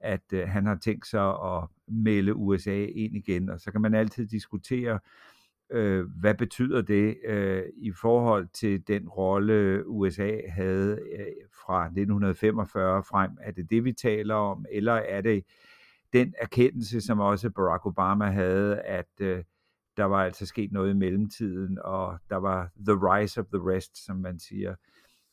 at 0.00 0.32
øh, 0.32 0.48
han 0.48 0.66
har 0.66 0.74
tænkt 0.74 1.06
sig 1.06 1.28
at 1.28 1.64
melde 1.88 2.34
USA 2.34 2.84
ind 2.84 3.16
igen. 3.16 3.50
Og 3.50 3.60
så 3.60 3.72
kan 3.72 3.80
man 3.80 3.94
altid 3.94 4.26
diskutere, 4.26 4.92
øh, 4.92 5.00
Øh, 5.72 6.06
hvad 6.20 6.34
betyder 6.34 6.82
det 6.82 7.16
øh, 7.24 7.62
i 7.76 7.92
forhold 7.92 8.48
til 8.54 8.88
den 8.88 9.08
rolle 9.08 9.86
USA 9.86 10.40
havde 10.48 10.90
øh, 10.90 11.26
fra 11.66 11.84
1945 11.84 13.02
frem? 13.04 13.30
Er 13.40 13.50
det 13.50 13.70
det, 13.70 13.84
vi 13.84 13.92
taler 13.92 14.34
om, 14.34 14.64
eller 14.70 14.92
er 14.92 15.20
det 15.20 15.44
den 16.12 16.34
erkendelse, 16.38 17.00
som 17.00 17.20
også 17.20 17.50
Barack 17.50 17.86
Obama 17.86 18.30
havde, 18.30 18.80
at 18.80 19.20
øh, 19.20 19.44
der 19.96 20.04
var 20.04 20.24
altså 20.24 20.46
sket 20.46 20.72
noget 20.72 20.90
i 20.90 20.96
mellemtiden, 20.96 21.78
og 21.84 22.18
der 22.30 22.36
var 22.36 22.70
the 22.86 22.94
rise 22.94 23.40
of 23.40 23.46
the 23.46 23.70
rest, 23.70 24.04
som 24.04 24.16
man 24.16 24.38
siger. 24.38 24.74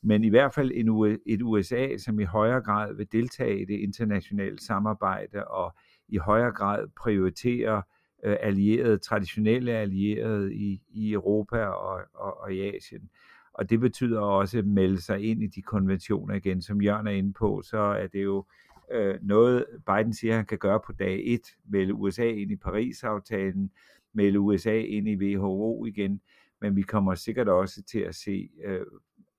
Men 0.04 0.24
i 0.24 0.30
hvert 0.30 0.54
fald 0.54 0.72
en, 0.74 1.20
et 1.26 1.42
USA, 1.42 1.98
som 1.98 2.20
i 2.20 2.24
højere 2.24 2.62
grad 2.62 2.94
vil 2.94 3.12
deltage 3.12 3.62
i 3.62 3.66
det 3.66 3.80
internationale 3.80 4.60
samarbejde, 4.60 5.48
og 5.48 5.76
i 6.08 6.18
højere 6.18 6.52
grad 6.52 6.88
prioriterer 6.96 7.78
øh, 7.78 7.84
Øh, 8.24 8.38
allierede, 8.40 8.98
traditionelle 8.98 9.72
allierede 9.72 10.56
i, 10.56 10.82
i 10.90 11.14
Europa 11.14 11.66
og, 11.66 12.02
og, 12.14 12.42
og 12.42 12.54
i 12.54 12.76
Asien. 12.76 13.10
Og 13.54 13.70
det 13.70 13.80
betyder 13.80 14.20
også 14.20 14.58
at 14.58 14.66
melde 14.66 15.02
sig 15.02 15.24
ind 15.24 15.44
i 15.44 15.48
de 15.48 15.62
konventioner 15.62 16.36
igen. 16.36 16.62
Som 16.62 16.82
Jørgen 16.82 17.08
er 17.08 17.12
inde 17.12 17.34
på, 17.34 17.62
så 17.66 17.78
er 17.78 18.08
det 18.08 18.24
jo 18.24 18.46
øh, 18.92 19.20
noget, 19.22 19.66
Biden 19.88 20.14
siger, 20.14 20.36
han 20.36 20.46
kan 20.46 20.58
gøre 20.58 20.80
på 20.86 20.92
dag 20.92 21.22
1, 21.26 21.42
melde 21.70 21.94
USA 21.94 22.30
ind 22.30 22.52
i 22.52 22.56
Paris-aftalen, 22.56 23.72
melde 24.14 24.40
USA 24.40 24.80
ind 24.80 25.08
i 25.08 25.16
WHO 25.16 25.86
igen, 25.86 26.22
men 26.62 26.76
vi 26.76 26.82
kommer 26.82 27.16
sikkert 27.16 27.50
også 27.50 27.84
til 27.84 28.00
at 28.00 28.16
se 28.16 28.50
øh, 28.66 28.86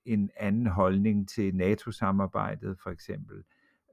en 0.05 0.29
anden 0.37 0.67
holdning 0.67 1.29
til 1.29 1.55
NATO-samarbejdet 1.55 2.77
for 2.83 2.89
eksempel, 2.89 3.43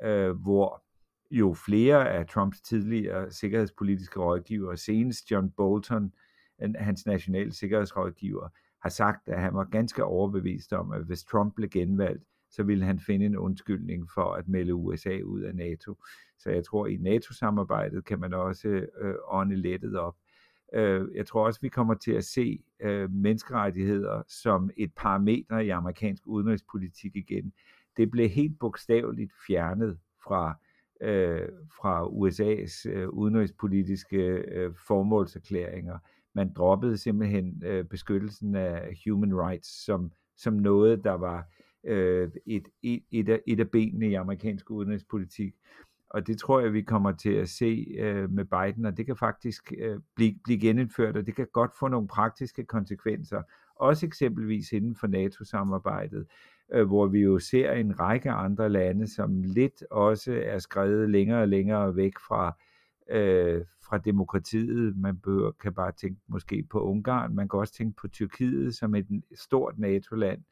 øh, 0.05 0.31
hvor 0.31 0.83
jo 1.31 1.55
flere 1.67 2.11
af 2.11 2.27
Trumps 2.27 2.61
tidligere 2.61 3.31
sikkerhedspolitiske 3.31 4.21
rådgivere, 4.21 4.77
senest 4.77 5.31
John 5.31 5.51
Bolton, 5.51 6.13
hans 6.77 7.07
nationale 7.07 7.53
sikkerhedsrådgiver, 7.53 8.49
har 8.83 8.91
sagt, 8.91 9.29
at 9.29 9.41
han 9.41 9.55
var 9.55 9.65
ganske 9.65 10.05
overbevist 10.05 10.73
om, 10.73 10.93
at 10.93 11.05
hvis 11.05 11.25
Trump 11.25 11.55
blev 11.55 11.69
genvalgt, 11.69 12.25
så 12.51 12.63
ville 12.63 12.85
han 12.85 13.01
finde 13.01 13.27
en 13.27 13.37
undskyldning 13.37 14.11
for 14.15 14.33
at 14.33 14.49
melde 14.49 14.75
USA 14.75 15.21
ud 15.25 15.41
af 15.41 15.55
NATO. 15.55 15.97
Så 16.39 16.51
jeg 16.51 16.65
tror, 16.65 16.87
i 16.87 16.97
NATO-samarbejdet 16.97 18.05
kan 18.05 18.21
man 18.21 18.35
også 18.35 18.69
øh, 19.01 19.15
ånde 19.29 19.57
lettet 19.57 19.99
op. 19.99 20.17
Øh, 20.75 21.09
jeg 21.15 21.27
tror 21.27 21.47
også, 21.47 21.61
vi 21.63 21.69
kommer 21.69 21.95
til 21.95 22.13
at 22.13 22.25
se 22.25 22.63
øh, 22.81 23.11
menneskerettigheder 23.11 24.23
som 24.29 24.71
et 24.77 24.93
parameter 24.97 25.59
i 25.59 25.69
amerikansk 25.69 26.23
udenrigspolitik 26.27 27.17
igen. 27.17 27.53
Det 27.97 28.11
blev 28.11 28.29
helt 28.29 28.59
bogstaveligt 28.59 29.33
fjernet 29.47 29.99
fra 30.25 30.59
øh, 31.03 31.49
fra 31.81 32.07
USA's 32.07 32.89
øh, 32.91 33.09
udenrigspolitiske 33.09 34.17
øh, 34.27 34.73
formålserklæringer. 34.87 35.99
Man 36.35 36.53
droppede 36.53 36.97
simpelthen 36.97 37.63
øh, 37.65 37.85
beskyttelsen 37.85 38.55
af 38.55 39.01
human 39.07 39.41
rights 39.41 39.85
som, 39.85 40.13
som 40.37 40.55
noget, 40.55 41.05
der 41.05 41.13
var 41.13 41.49
øh, 41.85 42.31
et, 42.47 42.69
et, 42.83 43.03
et, 43.11 43.29
af, 43.29 43.41
et 43.47 43.61
af 43.61 43.71
benene 43.71 44.09
i 44.09 44.15
amerikansk 44.15 44.71
udenrigspolitik. 44.71 45.55
Og 46.11 46.27
det 46.27 46.39
tror 46.39 46.61
jeg, 46.61 46.73
vi 46.73 46.83
kommer 46.83 47.13
til 47.13 47.33
at 47.33 47.49
se 47.49 47.95
øh, 47.99 48.31
med 48.31 48.45
Biden, 48.45 48.85
og 48.85 48.97
det 48.97 49.07
kan 49.07 49.17
faktisk 49.17 49.73
øh, 49.79 50.01
blive, 50.17 50.35
blive 50.45 50.61
genindført, 50.61 51.17
og 51.17 51.27
det 51.27 51.37
kan 51.37 51.47
godt 51.53 51.71
få 51.79 51.89
nogle 51.89 52.09
praktiske 52.09 52.65
konsekvenser, 52.65 53.43
også 53.81 54.07
eksempelvis 54.07 54.73
inden 54.73 54.97
for 54.97 55.07
NATO-samarbejdet 55.07 56.27
øh, 56.73 56.87
hvor 56.87 57.07
vi 57.07 57.21
jo 57.21 57.39
ser 57.39 57.73
en 57.73 58.01
række 58.01 58.31
andre 58.31 58.69
lande, 58.69 59.15
som 59.15 59.43
lidt 59.43 59.85
også 59.91 60.43
er 60.45 60.59
skrevet 60.59 61.11
længere 61.11 61.41
og 61.41 61.49
længere 61.49 61.97
væk 61.97 62.13
fra, 62.29 62.57
øh, 63.11 63.65
fra 63.85 63.99
demokratiet. 63.99 64.97
Man 64.97 65.19
behøver, 65.19 65.53
kan 65.53 65.75
bare 65.75 65.93
tænke 65.93 66.21
måske 66.29 66.63
på 66.71 66.81
Ungarn, 66.81 67.35
man 67.35 67.49
kan 67.49 67.59
også 67.59 67.75
tænke 67.75 67.97
på 68.01 68.09
Tyrkiet 68.09 68.75
som 68.75 68.95
et 68.95 69.07
stort 69.35 69.79
NATO-land, 69.79 70.43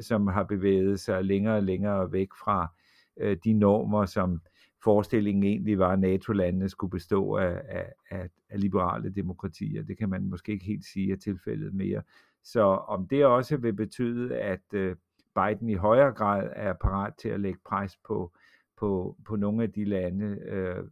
som 0.00 0.26
har 0.26 0.44
bevæget 0.44 1.00
sig 1.00 1.24
længere 1.24 1.56
og 1.56 1.62
længere 1.62 2.12
væk 2.12 2.28
fra 2.44 2.72
øh, 3.20 3.36
de 3.44 3.52
normer, 3.52 4.06
som 4.06 4.40
forestillingen 4.84 5.44
egentlig 5.44 5.78
var, 5.78 5.92
at 5.92 5.98
NATO-landene 5.98 6.68
skulle 6.68 6.90
bestå 6.90 7.36
af, 7.36 7.62
af, 7.68 7.92
af, 8.10 8.28
af 8.50 8.60
liberale 8.60 9.10
demokratier. 9.10 9.82
Det 9.82 9.98
kan 9.98 10.08
man 10.08 10.24
måske 10.24 10.52
ikke 10.52 10.64
helt 10.64 10.84
sige 10.84 11.12
er 11.12 11.16
tilfældet 11.16 11.74
mere. 11.74 12.02
Så 12.44 12.62
om 12.62 13.08
det 13.08 13.26
også 13.26 13.56
vil 13.56 13.72
betyde, 13.72 14.36
at 14.36 14.74
øh, 14.74 14.96
Biden 15.34 15.68
i 15.68 15.74
højere 15.74 16.12
grad 16.12 16.50
er 16.56 16.72
parat 16.72 17.14
til 17.18 17.28
at 17.28 17.40
lægge 17.40 17.60
pres 17.64 17.96
på, 18.06 18.32
på, 18.76 19.16
på 19.26 19.36
nogle 19.36 19.62
af 19.62 19.72
de 19.72 19.84
lande, 19.84 20.26
øh, 20.26 20.84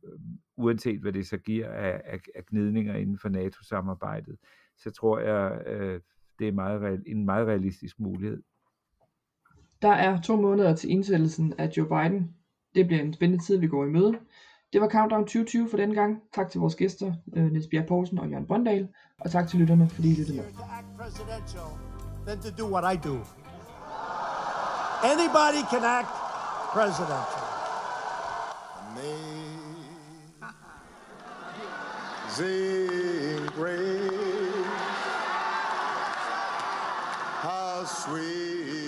uanset 0.57 1.01
hvad 1.01 1.13
det 1.13 1.27
så 1.27 1.37
giver 1.37 1.69
af, 1.69 2.03
af, 2.05 2.21
af 2.35 2.47
gnidninger 2.47 2.95
inden 2.95 3.19
for 3.19 3.29
NATO-samarbejdet, 3.29 4.37
så 4.77 4.91
tror 4.91 5.19
jeg, 5.19 5.63
øh, 5.67 6.01
det 6.39 6.49
er 6.49 6.53
meget, 6.53 7.03
en 7.07 7.25
meget 7.25 7.47
realistisk 7.47 8.01
mulighed. 8.01 8.43
Der 9.83 9.93
er 9.93 10.21
to 10.21 10.37
måneder 10.37 10.75
til 10.75 10.91
indsættelsen 10.91 11.55
af 11.59 11.71
Joe 11.77 11.89
Biden. 11.89 12.35
Det 12.75 12.87
bliver 12.87 13.03
en 13.03 13.13
spændende 13.13 13.45
tid, 13.45 13.59
vi 13.59 13.69
går 13.69 13.85
i 13.85 13.89
møde. 13.89 14.19
Det 14.73 14.81
var 14.81 14.89
Countdown 14.89 15.23
2020 15.23 15.71
for 15.71 15.77
den 15.77 15.95
gang. 15.95 16.19
Tak 16.35 16.51
til 16.51 16.61
vores 16.61 16.75
gæster, 16.75 17.13
øh, 17.37 17.45
Niels 17.45 17.67
Bjerg 17.71 17.87
Poulsen 17.87 18.19
og 18.19 18.29
Jørgen 18.29 18.47
Bondal. 18.47 18.89
Og 19.21 19.31
tak 19.31 19.49
til 19.49 19.59
lytterne, 19.59 19.89
fordi 19.89 20.09
I 20.13 20.15
lyttede 20.15 20.37
med. 20.37 20.45
Than 22.27 22.39
to 22.39 22.51
do 22.63 22.67
what 22.75 22.95
I 22.95 22.97
do. 23.09 23.15
Anybody 25.13 25.63
can 25.71 25.85
act 25.85 26.09
presidential. 26.73 27.47
Amazing 32.29 33.47
grace, 33.57 34.67
how 37.43 37.85
sweet. 37.85 38.86